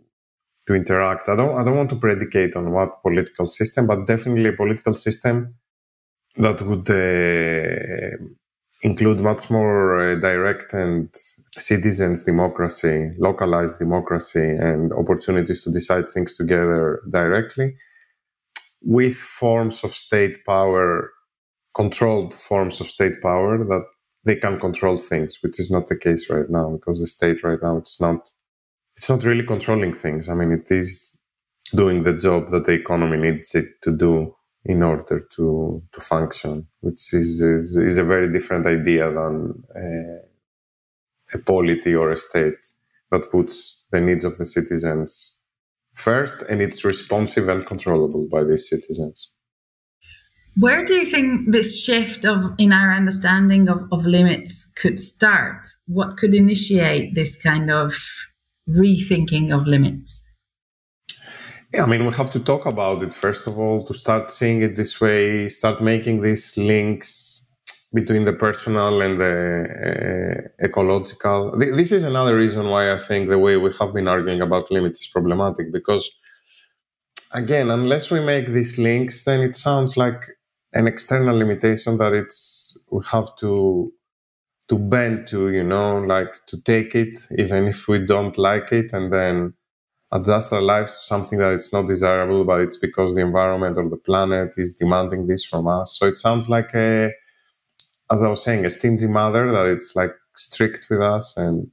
to 0.67 0.75
interact. 0.75 1.27
I 1.29 1.35
don't 1.35 1.57
I 1.57 1.63
don't 1.63 1.77
want 1.77 1.89
to 1.91 1.95
predicate 1.95 2.55
on 2.55 2.71
what 2.71 3.01
political 3.01 3.47
system, 3.47 3.87
but 3.87 4.05
definitely 4.05 4.49
a 4.49 4.53
political 4.53 4.95
system 4.95 5.55
that 6.37 6.61
would 6.61 6.89
uh, 6.89 8.17
include 8.81 9.19
much 9.19 9.49
more 9.49 9.99
uh, 9.99 10.15
direct 10.15 10.73
and 10.73 11.09
citizens 11.57 12.23
democracy, 12.23 13.11
localized 13.19 13.79
democracy, 13.79 14.47
and 14.69 14.93
opportunities 14.93 15.63
to 15.63 15.71
decide 15.71 16.07
things 16.07 16.33
together 16.35 17.01
directly, 17.09 17.75
with 18.81 19.15
forms 19.15 19.83
of 19.83 19.91
state 19.91 20.45
power 20.45 21.11
controlled 21.81 22.33
forms 22.33 22.81
of 22.81 22.87
state 22.97 23.17
power 23.21 23.53
that 23.73 23.85
they 24.25 24.35
can 24.35 24.59
control 24.59 24.97
things, 24.97 25.39
which 25.41 25.57
is 25.61 25.71
not 25.71 25.87
the 25.87 25.97
case 26.05 26.29
right 26.29 26.49
now 26.49 26.67
because 26.75 26.99
the 26.99 27.07
state 27.07 27.39
right 27.43 27.61
now 27.67 27.77
it's 27.77 28.01
not 28.01 28.19
it's 28.97 29.09
not 29.09 29.23
really 29.23 29.45
controlling 29.53 29.93
things. 29.93 30.27
I 30.29 30.33
mean, 30.39 30.51
it 30.51 30.69
is 30.81 31.17
doing 31.81 32.03
the 32.03 32.15
job 32.25 32.49
that 32.49 32.65
the 32.65 32.73
economy 32.73 33.17
needs 33.17 33.55
it 33.55 33.69
to 33.83 33.91
do 34.07 34.13
in 34.65 34.83
order 34.83 35.17
to 35.35 35.45
to 35.93 36.01
function, 36.01 36.67
which 36.85 37.03
is 37.21 37.29
is, 37.41 37.75
is 37.91 37.97
a 37.97 38.09
very 38.13 38.29
different 38.35 38.65
idea 38.77 39.05
than 39.19 39.35
a, 39.85 39.89
a 41.37 41.39
polity 41.51 41.93
or 41.95 42.11
a 42.11 42.17
state 42.29 42.61
that 43.11 43.31
puts 43.31 43.55
the 43.91 44.01
needs 44.01 44.25
of 44.25 44.37
the 44.37 44.45
citizens 44.45 45.11
first 45.95 46.37
and 46.49 46.61
it's 46.61 46.85
responsive 46.85 47.49
and 47.49 47.65
controllable 47.65 48.25
by 48.35 48.43
these 48.43 48.69
citizens 48.69 49.31
Where 50.59 50.83
do 50.83 50.93
you 50.93 51.05
think 51.05 51.51
this 51.53 51.81
shift 51.81 52.25
of 52.25 52.53
in 52.57 52.73
our 52.73 52.91
understanding 52.91 53.69
of, 53.69 53.87
of 53.93 54.05
limits 54.05 54.69
could 54.75 54.99
start? 54.99 55.67
What 55.87 56.17
could 56.17 56.33
initiate 56.33 57.15
this 57.15 57.41
kind 57.41 57.71
of 57.71 57.93
rethinking 58.67 59.53
of 59.55 59.67
limits? 59.67 60.21
Yeah, 61.73 61.83
I 61.83 61.85
mean, 61.85 62.05
we 62.05 62.13
have 62.13 62.29
to 62.31 62.39
talk 62.39 62.65
about 62.65 63.03
it 63.03 63.13
first 63.13 63.47
of 63.47 63.57
all 63.57 63.85
to 63.85 63.93
start 63.93 64.31
seeing 64.31 64.61
it 64.61 64.75
this 64.75 64.99
way, 64.99 65.47
start 65.47 65.81
making 65.81 66.23
these 66.23 66.57
links 66.57 67.47
between 67.93 68.25
the 68.25 68.33
personal 68.33 69.01
and 69.01 69.19
the 69.19 69.35
uh, 69.87 70.65
ecological. 70.65 71.57
This 71.57 71.91
is 71.91 72.03
another 72.03 72.35
reason 72.35 72.67
why 72.67 72.91
I 72.91 72.97
think 72.97 73.29
the 73.29 73.39
way 73.39 73.55
we 73.55 73.71
have 73.79 73.93
been 73.93 74.07
arguing 74.07 74.41
about 74.41 74.71
limits 74.71 75.01
is 75.01 75.07
problematic 75.07 75.71
because, 75.71 76.09
again, 77.31 77.69
unless 77.69 78.11
we 78.11 78.19
make 78.19 78.47
these 78.47 78.77
links, 78.77 79.23
then 79.23 79.39
it 79.41 79.55
sounds 79.55 79.95
like 79.95 80.25
an 80.73 80.87
external 80.87 81.37
limitation 81.37 81.97
that 81.97 82.13
it's 82.13 82.77
we 82.91 83.03
have 83.11 83.35
to 83.37 83.93
to 84.69 84.77
bend 84.79 85.27
to, 85.27 85.49
you 85.49 85.63
know, 85.63 85.99
like 85.99 86.45
to 86.47 86.61
take 86.61 86.95
it 86.95 87.17
even 87.37 87.67
if 87.67 87.87
we 87.87 88.05
don't 88.05 88.37
like 88.37 88.71
it, 88.71 88.93
and 88.93 89.11
then 89.13 89.53
adjust 90.11 90.53
our 90.53 90.61
lives 90.61 90.93
to 90.93 90.99
something 90.99 91.39
that 91.39 91.53
it's 91.53 91.73
not 91.73 91.87
desirable, 91.87 92.45
but 92.45 92.61
it's 92.61 92.77
because 92.77 93.15
the 93.15 93.21
environment 93.21 93.77
or 93.77 93.89
the 93.89 93.97
planet 93.97 94.55
is 94.57 94.73
demanding 94.73 95.27
this 95.27 95.45
from 95.45 95.67
us. 95.67 95.97
So 95.99 96.07
it 96.07 96.17
sounds 96.17 96.49
like 96.49 96.73
a 96.75 97.11
as 98.11 98.23
I 98.23 98.27
was 98.29 98.43
saying, 98.43 98.65
a 98.65 98.69
stingy 98.69 99.07
mother 99.07 99.51
that 99.51 99.67
it's 99.67 99.95
like 99.95 100.13
strict 100.35 100.87
with 100.89 101.01
us, 101.01 101.37
and 101.37 101.69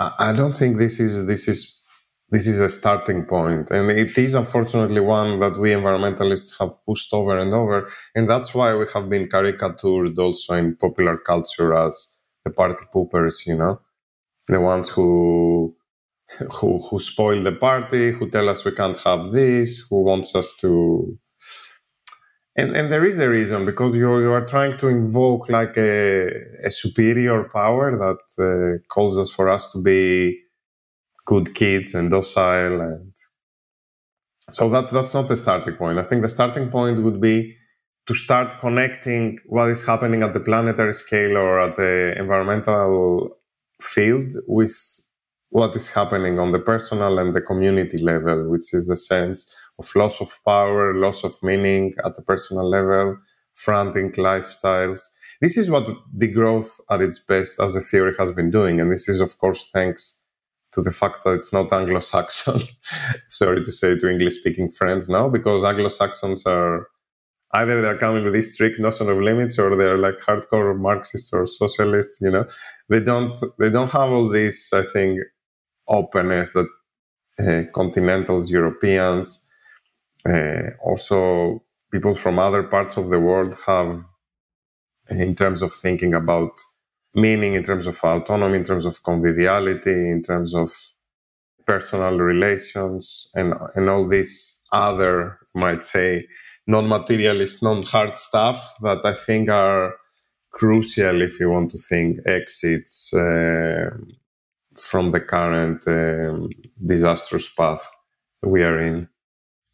I, 0.00 0.12
I 0.18 0.32
don't 0.34 0.54
think 0.54 0.78
this 0.78 1.00
is 1.00 1.26
this 1.26 1.48
is 1.48 1.77
this 2.30 2.46
is 2.46 2.60
a 2.60 2.68
starting 2.68 3.24
point, 3.24 3.70
and 3.70 3.90
it 3.90 4.16
is 4.18 4.34
unfortunately 4.34 5.00
one 5.00 5.40
that 5.40 5.58
we 5.58 5.70
environmentalists 5.70 6.58
have 6.60 6.74
pushed 6.86 7.12
over 7.14 7.38
and 7.38 7.54
over, 7.54 7.88
and 8.14 8.28
that's 8.28 8.54
why 8.54 8.74
we 8.74 8.86
have 8.94 9.08
been 9.08 9.28
caricatured 9.28 10.18
also 10.18 10.54
in 10.54 10.76
popular 10.76 11.16
culture 11.16 11.74
as 11.74 12.16
the 12.44 12.50
party 12.50 12.84
poopers, 12.94 13.46
you 13.46 13.56
know, 13.56 13.80
the 14.48 14.60
ones 14.60 14.88
who 14.90 15.76
who 16.56 16.78
who 16.88 16.98
spoil 16.98 17.42
the 17.42 17.52
party, 17.52 18.12
who 18.12 18.30
tell 18.30 18.48
us 18.48 18.64
we 18.64 18.72
can't 18.72 19.00
have 19.00 19.32
this, 19.32 19.86
who 19.90 20.02
wants 20.02 20.34
us 20.34 20.54
to 20.60 21.18
and 22.56 22.74
and 22.76 22.90
there 22.90 23.04
is 23.04 23.18
a 23.18 23.28
reason 23.28 23.64
because 23.64 23.96
you 23.96 24.08
you 24.20 24.32
are 24.32 24.44
trying 24.44 24.76
to 24.78 24.88
invoke 24.88 25.48
like 25.48 25.76
a, 25.76 26.28
a 26.64 26.70
superior 26.70 27.44
power 27.44 27.96
that 28.04 28.22
uh, 28.46 28.78
calls 28.92 29.18
us 29.18 29.30
for 29.30 29.48
us 29.48 29.70
to 29.72 29.80
be 29.82 30.38
good 31.30 31.48
kids 31.54 31.88
and 31.94 32.10
docile 32.10 32.80
and 32.80 33.12
so 34.56 34.62
that 34.74 34.86
that's 34.94 35.14
not 35.14 35.26
the 35.28 35.36
starting 35.44 35.76
point 35.82 35.98
i 35.98 36.06
think 36.08 36.22
the 36.22 36.34
starting 36.38 36.68
point 36.76 37.02
would 37.04 37.20
be 37.20 37.36
to 38.06 38.14
start 38.14 38.58
connecting 38.58 39.38
what 39.46 39.68
is 39.68 39.86
happening 39.86 40.22
at 40.22 40.32
the 40.32 40.44
planetary 40.48 40.94
scale 40.94 41.36
or 41.36 41.60
at 41.66 41.76
the 41.76 42.14
environmental 42.22 43.30
field 43.82 44.30
with 44.46 44.76
what 45.50 45.76
is 45.76 45.88
happening 45.88 46.38
on 46.38 46.52
the 46.52 46.64
personal 46.72 47.18
and 47.18 47.34
the 47.34 47.44
community 47.50 47.98
level 47.98 48.38
which 48.52 48.68
is 48.72 48.86
the 48.88 48.96
sense 48.96 49.38
of 49.78 49.94
loss 49.94 50.20
of 50.20 50.38
power, 50.44 50.94
loss 50.94 51.24
of 51.24 51.40
meaning 51.42 51.94
at 52.04 52.16
the 52.16 52.22
personal 52.22 52.68
level, 52.68 53.16
frantic 53.54 54.14
lifestyles. 54.14 55.08
This 55.40 55.56
is 55.56 55.70
what 55.70 55.86
degrowth 56.16 56.80
at 56.90 57.00
its 57.00 57.18
best 57.18 57.60
as 57.60 57.76
a 57.76 57.80
theory 57.80 58.14
has 58.18 58.32
been 58.32 58.50
doing. 58.50 58.80
And 58.80 58.90
this 58.90 59.08
is, 59.08 59.20
of 59.20 59.38
course, 59.38 59.70
thanks 59.70 60.17
to 60.78 60.82
the 60.82 60.94
fact 60.94 61.24
that 61.24 61.34
it's 61.34 61.52
not 61.52 61.72
Anglo 61.72 62.00
Saxon. 62.00 62.60
Sorry 63.28 63.64
to 63.64 63.72
say 63.72 63.96
to 63.96 64.08
English 64.08 64.36
speaking 64.38 64.70
friends 64.70 65.08
now, 65.08 65.28
because 65.28 65.64
Anglo 65.64 65.88
Saxons 65.88 66.46
are 66.46 66.86
either 67.52 67.80
they're 67.80 67.98
coming 67.98 68.22
with 68.22 68.32
this 68.32 68.54
strict 68.54 68.78
notion 68.78 69.08
of 69.08 69.18
limits 69.18 69.58
or 69.58 69.74
they're 69.74 69.98
like 69.98 70.20
hardcore 70.20 70.78
Marxists 70.78 71.32
or 71.32 71.46
socialists, 71.46 72.20
you 72.20 72.30
know. 72.30 72.44
They 72.88 73.00
don't 73.00 73.36
they 73.58 73.70
don't 73.70 73.90
have 73.90 74.10
all 74.10 74.28
this, 74.28 74.72
I 74.72 74.82
think, 74.82 75.20
openness 75.88 76.52
that 76.52 76.68
uh, 77.40 77.62
continentals, 77.72 78.50
Europeans, 78.50 79.46
uh, 80.28 80.70
also, 80.82 81.62
people 81.92 82.14
from 82.14 82.38
other 82.38 82.62
parts 82.62 82.96
of 82.96 83.08
the 83.08 83.20
world 83.20 83.56
have, 83.66 84.04
in 85.08 85.34
terms 85.34 85.62
of 85.62 85.72
thinking 85.72 86.12
about 86.14 86.52
meaning, 87.20 87.54
in 87.54 87.62
terms 87.62 87.86
of 87.86 87.98
autonomy, 88.02 88.58
in 88.58 88.64
terms 88.64 88.84
of 88.84 89.02
conviviality, 89.02 90.10
in 90.10 90.22
terms 90.22 90.54
of 90.54 90.72
personal 91.66 92.18
relations, 92.18 93.28
and, 93.34 93.54
and 93.74 93.88
all 93.88 94.06
this 94.06 94.62
other, 94.72 95.38
might 95.54 95.82
say, 95.82 96.26
non 96.66 96.88
materialist, 96.88 97.62
non 97.62 97.82
hard 97.82 98.16
stuff 98.16 98.74
that 98.82 99.04
I 99.04 99.14
think 99.14 99.48
are 99.48 99.94
crucial 100.50 101.22
if 101.22 101.40
you 101.40 101.50
want 101.50 101.70
to 101.72 101.78
think 101.78 102.18
exits 102.26 103.12
uh, 103.12 103.90
from 104.76 105.10
the 105.10 105.20
current 105.20 105.86
um, 105.86 106.50
disastrous 106.84 107.48
path 107.52 107.84
we 108.42 108.62
are 108.62 108.80
in. 108.80 109.08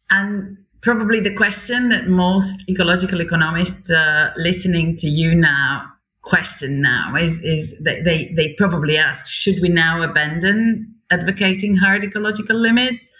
And 0.09 0.57
probably 0.81 1.19
the 1.19 1.33
question 1.33 1.89
that 1.89 2.07
most 2.07 2.69
ecological 2.69 3.21
economists 3.21 3.89
uh, 3.91 4.31
listening 4.37 4.95
to 4.97 5.07
you 5.07 5.35
now 5.35 5.94
question 6.25 6.81
now 6.81 7.15
is 7.15 7.39
is 7.41 7.77
that 7.83 8.03
they 8.03 8.33
they 8.35 8.53
probably 8.57 8.97
ask 8.97 9.27
should 9.27 9.61
we 9.61 9.69
now 9.69 10.01
abandon 10.01 10.87
advocating 11.11 11.75
hard 11.75 12.03
ecological 12.03 12.57
limits 12.57 13.11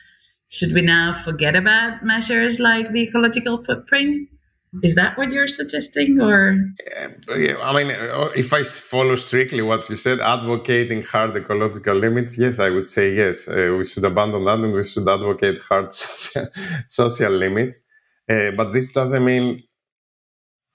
should 0.49 0.73
we 0.73 0.81
now 0.81 1.13
forget 1.13 1.55
about 1.55 2.03
measures 2.03 2.59
like 2.59 2.91
the 2.91 3.01
ecological 3.01 3.63
footprint 3.63 4.27
is 4.83 4.95
that 4.95 5.17
what 5.17 5.31
you're 5.31 5.47
suggesting, 5.47 6.19
or? 6.21 6.57
Yeah, 7.29 7.57
I 7.61 7.73
mean, 7.73 7.95
uh, 7.95 8.29
if 8.35 8.51
I 8.51 8.63
follow 8.63 9.15
strictly 9.15 9.61
what 9.61 9.89
you 9.89 9.95
said, 9.95 10.19
advocating 10.19 11.03
hard 11.03 11.35
ecological 11.35 11.95
limits, 11.95 12.37
yes, 12.37 12.59
I 12.59 12.69
would 12.69 12.87
say 12.87 13.13
yes. 13.15 13.47
Uh, 13.47 13.75
we 13.77 13.85
should 13.85 14.03
abandon 14.03 14.43
that 14.45 14.59
and 14.59 14.73
we 14.73 14.83
should 14.83 15.07
advocate 15.07 15.61
hard 15.61 15.93
social, 15.93 16.47
social 16.87 17.31
limits. 17.31 17.79
Uh, 18.29 18.51
but 18.51 18.73
this 18.73 18.91
doesn't 18.91 19.23
mean 19.23 19.63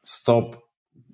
stop. 0.02 0.62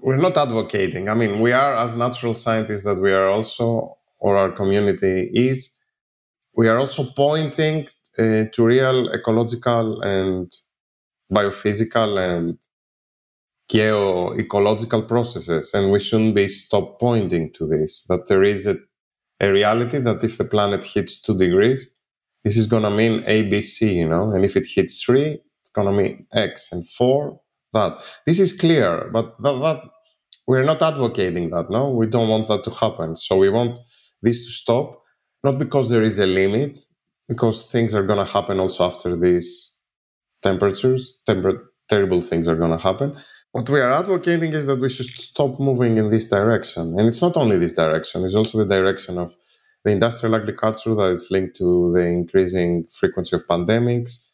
We're 0.06 0.24
not 0.28 0.36
advocating. 0.36 1.08
I 1.08 1.14
mean, 1.14 1.40
we 1.40 1.50
are, 1.50 1.74
as 1.76 1.96
natural 1.96 2.34
scientists, 2.34 2.84
that 2.84 3.00
we 3.00 3.12
are 3.12 3.28
also, 3.28 3.98
or 4.20 4.36
our 4.36 4.52
community 4.52 5.28
is, 5.34 5.74
we 6.54 6.68
are 6.68 6.78
also 6.78 7.02
pointing 7.10 7.88
uh, 8.16 8.44
to 8.52 8.64
real 8.64 9.08
ecological 9.12 10.00
and 10.02 10.52
biophysical 11.30 12.10
and 12.18 12.56
geo-ecological 13.68 15.02
processes 15.02 15.74
and 15.74 15.90
we 15.90 15.98
shouldn't 15.98 16.36
be 16.36 16.46
stop 16.46 17.00
pointing 17.00 17.52
to 17.52 17.66
this 17.66 18.04
that 18.08 18.28
there 18.28 18.44
is 18.44 18.64
a, 18.64 18.76
a 19.40 19.50
reality 19.50 19.98
that 19.98 20.22
if 20.22 20.38
the 20.38 20.44
planet 20.44 20.84
hits 20.84 21.20
two 21.20 21.36
degrees 21.36 21.90
this 22.44 22.56
is 22.56 22.68
going 22.68 22.84
to 22.84 22.90
mean 22.90 23.22
abc 23.24 23.80
you 23.80 24.08
know 24.08 24.30
and 24.30 24.44
if 24.44 24.56
it 24.56 24.66
hits 24.68 25.02
three 25.02 25.40
it's 25.62 25.72
going 25.74 25.88
to 25.88 25.92
mean 25.92 26.24
x 26.32 26.70
and 26.70 26.88
four 26.88 27.40
that 27.72 27.98
this 28.24 28.38
is 28.38 28.56
clear 28.56 29.10
but 29.12 29.36
that, 29.42 29.58
that 29.60 29.82
we're 30.46 30.62
not 30.62 30.82
advocating 30.82 31.50
that 31.50 31.70
no 31.70 31.90
we 31.90 32.06
don't 32.06 32.28
want 32.28 32.46
that 32.48 32.64
to 32.64 32.70
happen 32.70 33.16
so 33.16 33.36
we 33.36 33.48
want 33.48 33.78
this 34.22 34.44
to 34.46 34.52
stop 34.52 35.02
not 35.44 35.58
because 35.58 35.90
there 35.90 36.02
is 36.02 36.18
a 36.18 36.26
limit 36.26 36.78
because 37.28 37.70
things 37.70 37.94
are 37.94 38.06
going 38.06 38.24
to 38.24 38.32
happen 38.32 38.60
also 38.60 38.84
after 38.84 39.16
these 39.16 39.74
temperatures 40.42 41.14
temper- 41.26 41.72
terrible 41.88 42.20
things 42.20 42.46
are 42.48 42.56
going 42.56 42.70
to 42.70 42.82
happen 42.82 43.16
what 43.56 43.70
we 43.70 43.80
are 43.80 43.90
advocating 43.90 44.52
is 44.52 44.66
that 44.66 44.80
we 44.80 44.90
should 44.90 45.06
stop 45.06 45.58
moving 45.58 45.96
in 45.96 46.10
this 46.10 46.28
direction. 46.28 46.98
And 46.98 47.08
it's 47.08 47.22
not 47.22 47.38
only 47.38 47.56
this 47.56 47.72
direction, 47.72 48.22
it's 48.26 48.34
also 48.34 48.58
the 48.58 48.66
direction 48.66 49.16
of 49.16 49.34
the 49.82 49.92
industrial 49.92 50.34
agriculture 50.34 50.94
that 50.94 51.12
is 51.12 51.28
linked 51.30 51.56
to 51.56 51.90
the 51.94 52.00
increasing 52.00 52.86
frequency 52.90 53.34
of 53.34 53.46
pandemics. 53.46 54.26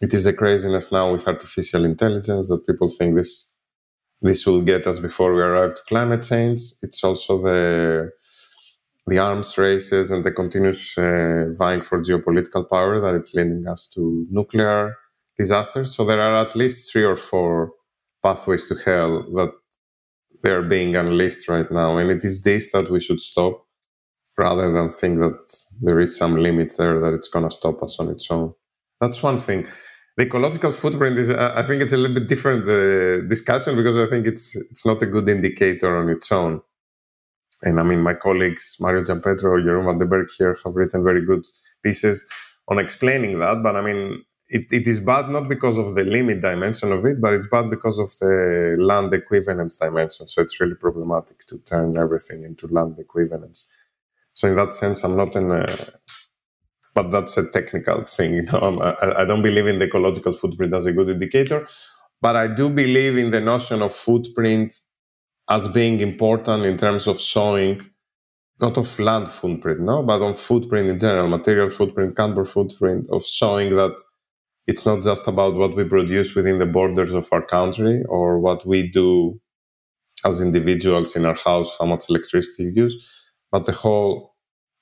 It 0.00 0.14
is 0.14 0.24
the 0.24 0.32
craziness 0.32 0.90
now 0.90 1.12
with 1.12 1.28
artificial 1.28 1.84
intelligence 1.84 2.48
that 2.48 2.66
people 2.66 2.88
think 2.88 3.16
this 3.16 3.52
this 4.22 4.46
will 4.46 4.62
get 4.62 4.86
us 4.86 4.98
before 4.98 5.34
we 5.34 5.40
arrive 5.40 5.74
to 5.74 5.82
climate 5.88 6.22
change. 6.22 6.60
It's 6.82 7.02
also 7.02 7.40
the 7.42 8.10
the 9.06 9.18
arms 9.18 9.58
races 9.58 10.10
and 10.10 10.24
the 10.24 10.30
continuous 10.30 10.96
uh, 10.96 11.46
vying 11.56 11.82
for 11.82 12.00
geopolitical 12.00 12.68
power 12.68 13.00
that 13.00 13.14
it's 13.14 13.34
leading 13.34 13.66
us 13.66 13.88
to 13.88 14.26
nuclear 14.30 14.94
disasters. 15.38 15.96
So 15.96 16.04
there 16.04 16.20
are 16.20 16.46
at 16.46 16.54
least 16.54 16.92
three 16.92 17.04
or 17.04 17.16
four 17.16 17.72
pathways 18.22 18.66
to 18.68 18.76
hell 18.76 19.24
that 19.34 19.52
they're 20.42 20.62
being 20.62 20.96
unleashed 20.96 21.48
right 21.48 21.70
now. 21.70 21.96
And 21.98 22.10
it 22.10 22.24
is 22.24 22.42
this 22.42 22.72
that 22.72 22.90
we 22.90 23.00
should 23.00 23.20
stop 23.20 23.66
rather 24.38 24.72
than 24.72 24.90
think 24.90 25.18
that 25.18 25.64
there 25.80 26.00
is 26.00 26.16
some 26.16 26.36
limit 26.36 26.76
there 26.76 27.00
that 27.00 27.14
it's 27.14 27.28
going 27.28 27.48
to 27.48 27.54
stop 27.54 27.82
us 27.82 27.98
on 27.98 28.08
its 28.08 28.30
own. 28.30 28.54
That's 29.00 29.22
one 29.22 29.38
thing. 29.38 29.66
The 30.16 30.24
ecological 30.24 30.72
footprint 30.72 31.18
is, 31.18 31.30
I 31.30 31.62
think 31.62 31.82
it's 31.82 31.92
a 31.92 31.96
little 31.96 32.14
bit 32.14 32.28
different 32.28 32.68
uh, 32.68 33.26
discussion 33.28 33.76
because 33.76 33.98
I 33.98 34.06
think 34.06 34.26
it's 34.26 34.56
it's 34.56 34.86
not 34.86 35.02
a 35.02 35.06
good 35.06 35.28
indicator 35.28 35.96
on 35.96 36.10
its 36.10 36.30
own. 36.32 36.62
And 37.62 37.80
I 37.80 37.82
mean, 37.82 38.00
my 38.00 38.14
colleagues 38.14 38.76
Mario 38.80 39.02
Giampietro, 39.02 39.62
Jeroen 39.64 39.86
van 39.86 39.98
den 39.98 40.08
Bergh 40.08 40.30
here 40.38 40.58
have 40.64 40.74
written 40.74 41.04
very 41.04 41.24
good 41.24 41.44
pieces 41.82 42.26
on 42.68 42.78
explaining 42.78 43.38
that. 43.40 43.62
But 43.62 43.76
I 43.76 43.82
mean, 43.82 44.24
it, 44.48 44.66
it 44.72 44.86
is 44.88 45.00
bad 45.00 45.28
not 45.28 45.48
because 45.48 45.78
of 45.78 45.94
the 45.94 46.04
limit 46.04 46.40
dimension 46.40 46.92
of 46.92 47.04
it, 47.06 47.20
but 47.20 47.34
it's 47.34 47.48
bad 47.48 47.70
because 47.70 47.98
of 47.98 48.10
the 48.20 48.76
land 48.80 49.12
equivalence 49.12 49.76
dimension. 49.78 50.26
So 50.28 50.42
it's 50.42 50.60
really 50.60 50.74
problematic 50.76 51.40
to 51.48 51.58
turn 51.58 51.96
everything 51.98 52.44
into 52.44 52.66
land 52.68 52.98
equivalence. 52.98 53.68
So 54.34 54.48
in 54.48 54.56
that 54.56 54.74
sense, 54.74 55.04
I'm 55.04 55.16
not 55.16 55.36
in 55.36 55.50
a, 55.50 55.66
but 56.94 57.10
that's 57.10 57.36
a 57.36 57.48
technical 57.50 58.02
thing. 58.02 58.48
I, 58.52 59.14
I 59.18 59.24
don't 59.24 59.42
believe 59.42 59.66
in 59.66 59.78
the 59.78 59.86
ecological 59.86 60.32
footprint 60.32 60.74
as 60.74 60.86
a 60.86 60.92
good 60.92 61.08
indicator, 61.08 61.68
but 62.20 62.36
I 62.36 62.48
do 62.48 62.68
believe 62.68 63.16
in 63.16 63.30
the 63.30 63.40
notion 63.40 63.82
of 63.82 63.94
footprint 63.94 64.74
as 65.48 65.68
being 65.68 66.00
important 66.00 66.64
in 66.64 66.76
terms 66.76 67.06
of 67.06 67.20
showing 67.20 67.82
not 68.60 68.76
of 68.76 68.98
land 68.98 69.28
footprint, 69.30 69.80
no, 69.80 70.02
but 70.02 70.20
on 70.20 70.34
footprint 70.34 70.88
in 70.88 70.98
general, 70.98 71.28
material 71.28 71.70
footprint, 71.70 72.14
carbon 72.14 72.44
footprint, 72.44 73.06
of 73.10 73.24
showing 73.24 73.74
that 73.74 73.96
it's 74.66 74.84
not 74.84 75.02
just 75.02 75.26
about 75.26 75.54
what 75.54 75.74
we 75.74 75.84
produce 75.84 76.34
within 76.34 76.58
the 76.58 76.66
borders 76.66 77.14
of 77.14 77.28
our 77.32 77.42
country 77.42 78.04
or 78.08 78.38
what 78.38 78.66
we 78.66 78.86
do 78.88 79.40
as 80.24 80.40
individuals 80.40 81.16
in 81.16 81.24
our 81.24 81.34
house, 81.34 81.70
how 81.78 81.86
much 81.86 82.10
electricity 82.10 82.66
we 82.70 82.82
use, 82.82 83.08
but 83.50 83.64
the 83.64 83.72
whole 83.72 84.29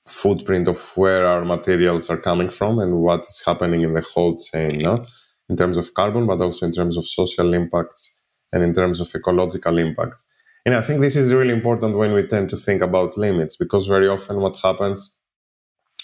footprint 0.09 0.67
of 0.67 0.79
where 0.95 1.25
our 1.25 1.45
materials 1.45 2.09
are 2.09 2.17
coming 2.17 2.49
from 2.49 2.79
and 2.79 2.95
what 3.01 3.21
is 3.21 3.41
happening 3.45 3.81
in 3.81 3.93
the 3.93 4.01
whole 4.01 4.37
chain, 4.37 4.79
no? 4.79 5.05
in 5.49 5.55
terms 5.55 5.77
of 5.77 5.93
carbon, 5.93 6.27
but 6.27 6.41
also 6.41 6.65
in 6.65 6.71
terms 6.71 6.97
of 6.97 7.05
social 7.07 7.53
impacts 7.53 8.21
and 8.51 8.63
in 8.63 8.73
terms 8.73 8.99
of 8.99 9.13
ecological 9.13 9.77
impacts. 9.77 10.25
And 10.65 10.75
I 10.75 10.81
think 10.81 11.01
this 11.01 11.15
is 11.15 11.33
really 11.33 11.53
important 11.53 11.97
when 11.97 12.13
we 12.13 12.23
tend 12.27 12.49
to 12.49 12.57
think 12.57 12.81
about 12.81 13.17
limits, 13.17 13.55
because 13.55 13.87
very 13.87 14.07
often 14.07 14.39
what 14.41 14.57
happens 14.59 15.17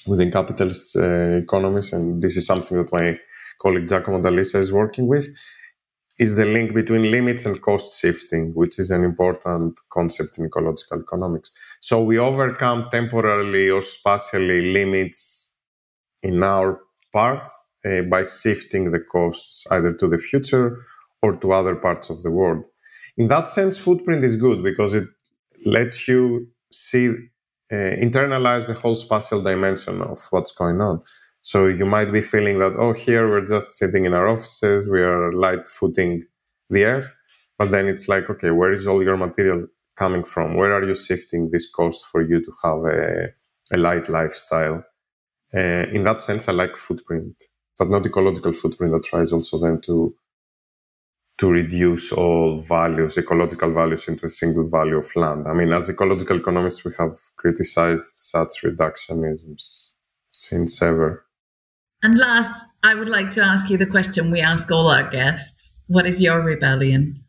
within 0.08 0.32
capitalist 0.32 0.96
uh, 0.96 1.38
economies, 1.44 1.94
and 1.94 2.22
this 2.22 2.38
is 2.38 2.46
something 2.46 2.78
that 2.78 2.92
my 2.92 3.18
colleague 3.62 3.88
Giacomo 3.88 4.22
D'Alisa 4.22 4.60
is 4.60 4.72
working 4.72 5.08
with, 5.08 5.28
is 6.18 6.36
the 6.36 6.46
link 6.46 6.74
between 6.74 7.12
limits 7.12 7.46
and 7.46 7.62
cost 7.62 8.00
shifting, 8.00 8.54
which 8.54 8.80
is 8.80 8.90
an 8.90 9.04
important 9.04 9.80
concept 9.92 10.38
in 10.38 10.46
ecological 10.46 11.00
economics. 11.00 11.52
So 11.82 12.02
we 12.02 12.18
overcome 12.18 12.88
temporarily 12.90 13.70
or 13.70 13.82
spatially 13.82 14.72
limits 14.72 15.52
in 16.24 16.42
our 16.42 16.80
part 17.12 17.48
uh, 17.86 18.02
by 18.04 18.24
shifting 18.24 18.92
the 18.92 19.00
costs 19.00 19.66
either 19.72 19.92
to 19.92 20.08
the 20.08 20.18
future 20.18 20.86
or 21.22 21.36
to 21.38 21.52
other 21.52 21.76
parts 21.76 22.10
of 22.10 22.24
the 22.24 22.32
world. 22.32 22.66
In 23.18 23.28
that 23.28 23.48
sense, 23.48 23.78
footprint 23.78 24.24
is 24.24 24.36
good 24.36 24.64
because 24.64 24.94
it 24.94 25.08
lets 25.66 26.08
you 26.08 26.48
see, 26.72 27.10
uh, 27.72 27.76
internalize 27.76 28.68
the 28.68 28.74
whole 28.74 28.96
spatial 28.96 29.42
dimension 29.42 30.02
of 30.02 30.20
what's 30.30 30.52
going 30.52 30.82
on. 30.82 31.02
So 31.46 31.68
you 31.68 31.86
might 31.86 32.12
be 32.12 32.22
feeling 32.22 32.58
that, 32.58 32.76
oh, 32.76 32.94
here 32.94 33.30
we're 33.30 33.46
just 33.46 33.78
sitting 33.78 34.06
in 34.06 34.16
our 34.16 34.28
offices, 34.28 34.90
we 34.90 35.00
are 35.02 35.32
light 35.32 35.68
footing 35.68 36.26
the 36.72 36.86
earth. 36.86 37.16
But 37.60 37.70
then 37.70 37.88
it's 37.88 38.08
like, 38.08 38.28
okay, 38.32 38.50
where 38.50 38.74
is 38.74 38.88
all 38.88 39.04
your 39.04 39.16
material 39.16 39.68
coming 39.96 40.24
from? 40.24 40.56
Where 40.56 40.74
are 40.74 40.84
you 40.84 40.96
shifting 40.96 41.52
this 41.52 41.70
cost 41.70 42.04
for 42.12 42.24
you 42.24 42.44
to 42.44 42.52
have 42.64 42.80
a, 42.86 43.28
a 43.72 43.78
light 43.78 44.10
lifestyle? 44.10 44.84
Uh, 45.54 45.86
in 45.94 46.04
that 46.06 46.22
sense, 46.22 46.50
I 46.50 46.54
like 46.54 46.78
footprint, 46.78 47.44
but 47.78 47.92
not 47.92 48.08
ecological 48.08 48.54
footprint 48.54 48.94
that 48.94 49.04
tries 49.04 49.32
also 49.32 49.60
then 49.60 49.82
to 49.82 50.16
to 51.38 51.50
reduce 51.50 52.12
all 52.14 52.62
values, 52.62 53.18
ecological 53.18 53.72
values, 53.72 54.08
into 54.08 54.26
a 54.26 54.30
single 54.30 54.70
value 54.70 54.98
of 54.98 55.16
land. 55.16 55.48
I 55.48 55.54
mean, 55.54 55.74
as 55.74 55.90
ecological 55.90 56.38
economists, 56.38 56.86
we 56.86 56.94
have 56.98 57.18
criticized 57.36 58.16
such 58.16 58.64
reductionisms 58.64 59.90
since 60.32 60.82
ever. 60.82 61.25
And 62.04 62.18
last, 62.18 62.64
I 62.84 62.96
would 62.96 63.10
like 63.10 63.32
to 63.32 63.42
ask 63.42 63.70
you 63.70 63.78
the 63.78 63.86
question 63.86 64.32
we 64.32 64.42
ask 64.42 64.72
all 64.72 64.88
our 64.90 65.10
guests 65.10 65.76
What 65.88 66.06
is 66.06 66.22
your 66.22 66.42
rebellion? 66.42 67.24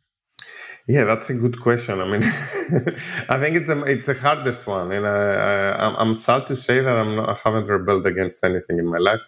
Yeah, 0.89 1.05
that's 1.05 1.31
a 1.31 1.35
good 1.35 1.61
question. 1.61 2.01
I 2.01 2.05
mean, 2.07 2.23
I 3.29 3.41
think 3.41 3.57
it's 3.57 3.67
the 3.67 3.83
it's 3.83 4.07
the 4.07 4.15
hardest 4.15 4.67
one, 4.67 4.93
and 4.93 5.07
I, 5.07 5.97
am 6.01 6.15
sad 6.15 6.47
to 6.47 6.57
say 6.57 6.81
that 6.81 6.97
I'm 6.97 7.17
not, 7.17 7.29
I 7.29 7.37
haven't 7.43 7.67
rebelled 7.67 8.07
against 8.07 8.45
anything 8.45 8.79
in 8.79 8.87
my 8.87 8.99
life. 8.99 9.23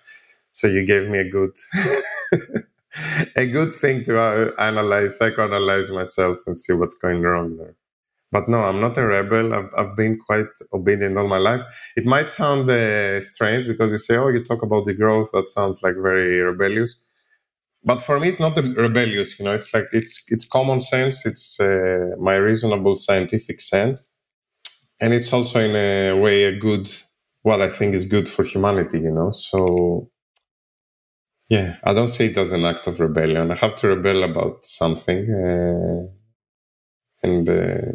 So 0.53 0.69
you 0.69 0.85
gave 0.85 1.09
me 1.09 1.19
a 1.19 1.29
good 1.29 1.57
a 3.37 3.47
good 3.47 3.73
thing 3.73 4.05
to 4.05 4.21
uh, 4.21 4.53
analyze, 4.59 5.19
psychoanalyze 5.19 5.93
myself, 5.93 6.39
and 6.47 6.57
see 6.57 6.75
what's 6.75 6.95
going 6.95 7.23
wrong 7.23 7.57
there. 7.57 7.75
But 8.31 8.49
no, 8.49 8.59
I'm 8.59 8.81
not 8.81 8.99
a 8.99 9.07
rebel. 9.07 9.55
I've, 9.55 9.71
I've 9.77 9.97
been 9.97 10.19
quite 10.19 10.47
obedient 10.73 11.17
all 11.17 11.29
my 11.29 11.39
life. 11.39 11.63
It 11.97 12.05
might 12.05 12.31
sound 12.31 12.69
uh, 12.71 13.21
strange 13.23 13.67
because 13.67 13.91
you 13.91 13.99
say, 13.99 14.17
oh, 14.17 14.29
you 14.29 14.45
talk 14.45 14.63
about 14.63 14.87
degrowth. 14.87 15.31
That 15.33 15.49
sounds 15.49 15.83
like 15.83 15.95
very 16.03 16.41
rebellious. 16.41 16.97
But 17.85 18.03
for 18.03 18.21
me, 18.21 18.29
it's 18.29 18.41
not 18.41 18.57
rebellious. 18.57 19.39
You 19.39 19.45
know, 19.47 19.53
it's 19.55 19.73
like 19.73 19.89
it's 19.93 20.25
it's 20.29 20.45
common 20.45 20.81
sense. 20.81 21.25
It's 21.25 21.59
uh, 21.61 22.11
my 22.21 22.35
reasonable 22.37 22.97
scientific 22.97 23.61
sense, 23.61 24.11
and 25.01 25.15
it's 25.15 25.33
also 25.33 25.61
in 25.61 25.77
a 25.77 26.15
way 26.15 26.45
a 26.45 26.59
good 26.59 26.91
what 27.43 27.63
I 27.63 27.71
think 27.71 27.95
is 27.95 28.05
good 28.05 28.29
for 28.29 28.45
humanity. 28.45 29.01
You 29.01 29.13
know, 29.13 29.31
so 29.33 30.11
yeah, 31.49 31.77
I 31.85 31.95
don't 31.95 32.09
see 32.09 32.27
it 32.27 32.37
as 32.37 32.53
an 32.53 32.65
act 32.65 32.87
of 32.87 33.01
rebellion. 33.01 33.51
I 33.51 33.57
have 33.57 33.77
to 33.77 33.89
rebel 33.89 34.23
about 34.25 34.67
something, 34.67 35.19
uh, 35.33 36.09
and 37.23 37.49
uh, 37.49 37.93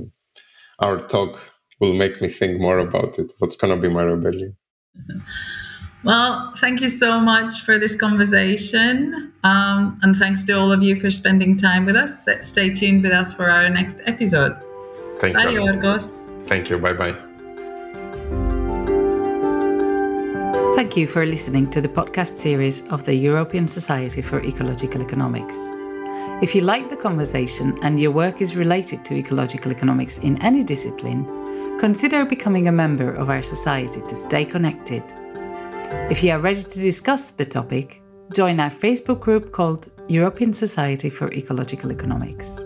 our 0.84 0.98
talk 1.08 1.40
will 1.80 1.94
make 1.94 2.22
me 2.22 2.30
think 2.30 2.60
more 2.60 2.80
about 2.80 3.18
it. 3.18 3.34
What's 3.40 3.56
going 3.56 3.74
to 3.76 3.82
be 3.82 3.94
my 3.94 4.04
rebellion? 4.04 4.56
Well, 6.06 6.52
thank 6.58 6.82
you 6.82 6.90
so 6.90 7.18
much 7.18 7.62
for 7.62 7.80
this 7.80 7.96
conversation. 7.96 9.32
Um, 9.46 9.98
and 10.02 10.14
thanks 10.14 10.44
to 10.44 10.54
all 10.54 10.70
of 10.70 10.84
you 10.84 10.98
for 11.00 11.10
spending 11.10 11.56
time 11.56 11.86
with 11.86 11.96
us. 11.96 12.28
Stay 12.42 12.74
tuned 12.74 13.04
with 13.04 13.14
us 13.14 13.32
for 13.32 13.50
our 13.50 13.70
next 13.70 14.02
episode. 14.06 14.58
Thank 15.20 15.38
bye, 15.38 15.48
you. 15.48 15.62
Giorgos. 15.62 16.26
Thank 16.42 16.70
you. 16.70 16.78
Bye 16.78 16.92
bye. 16.92 17.16
Thank 20.76 20.98
you 20.98 21.08
for 21.08 21.26
listening 21.26 21.70
to 21.70 21.80
the 21.80 21.88
podcast 21.88 22.38
series 22.38 22.86
of 22.90 23.06
the 23.06 23.14
European 23.16 23.70
Society 23.70 24.22
for 24.22 24.44
Ecological 24.44 25.02
Economics. 25.02 25.58
If 26.44 26.54
you 26.54 26.60
like 26.60 26.90
the 26.90 26.98
conversation 26.98 27.80
and 27.84 27.98
your 27.98 28.12
work 28.12 28.42
is 28.42 28.58
related 28.58 29.06
to 29.06 29.16
ecological 29.16 29.72
economics 29.72 30.18
in 30.18 30.42
any 30.42 30.62
discipline, 30.62 31.24
consider 31.80 32.26
becoming 32.26 32.68
a 32.68 32.72
member 32.74 33.14
of 33.14 33.30
our 33.30 33.42
society 33.42 34.02
to 34.02 34.14
stay 34.14 34.44
connected. 34.44 35.04
If 36.12 36.22
you 36.22 36.32
are 36.32 36.40
ready 36.40 36.62
to 36.62 36.80
discuss 36.82 37.32
the 37.32 37.46
topic, 37.46 38.02
join 38.34 38.60
our 38.60 38.70
Facebook 38.70 39.22
group 39.22 39.54
called 39.54 39.90
European 40.10 40.52
Society 40.52 41.10
for 41.10 41.32
Ecological 41.32 41.94
Economics. 41.94 42.60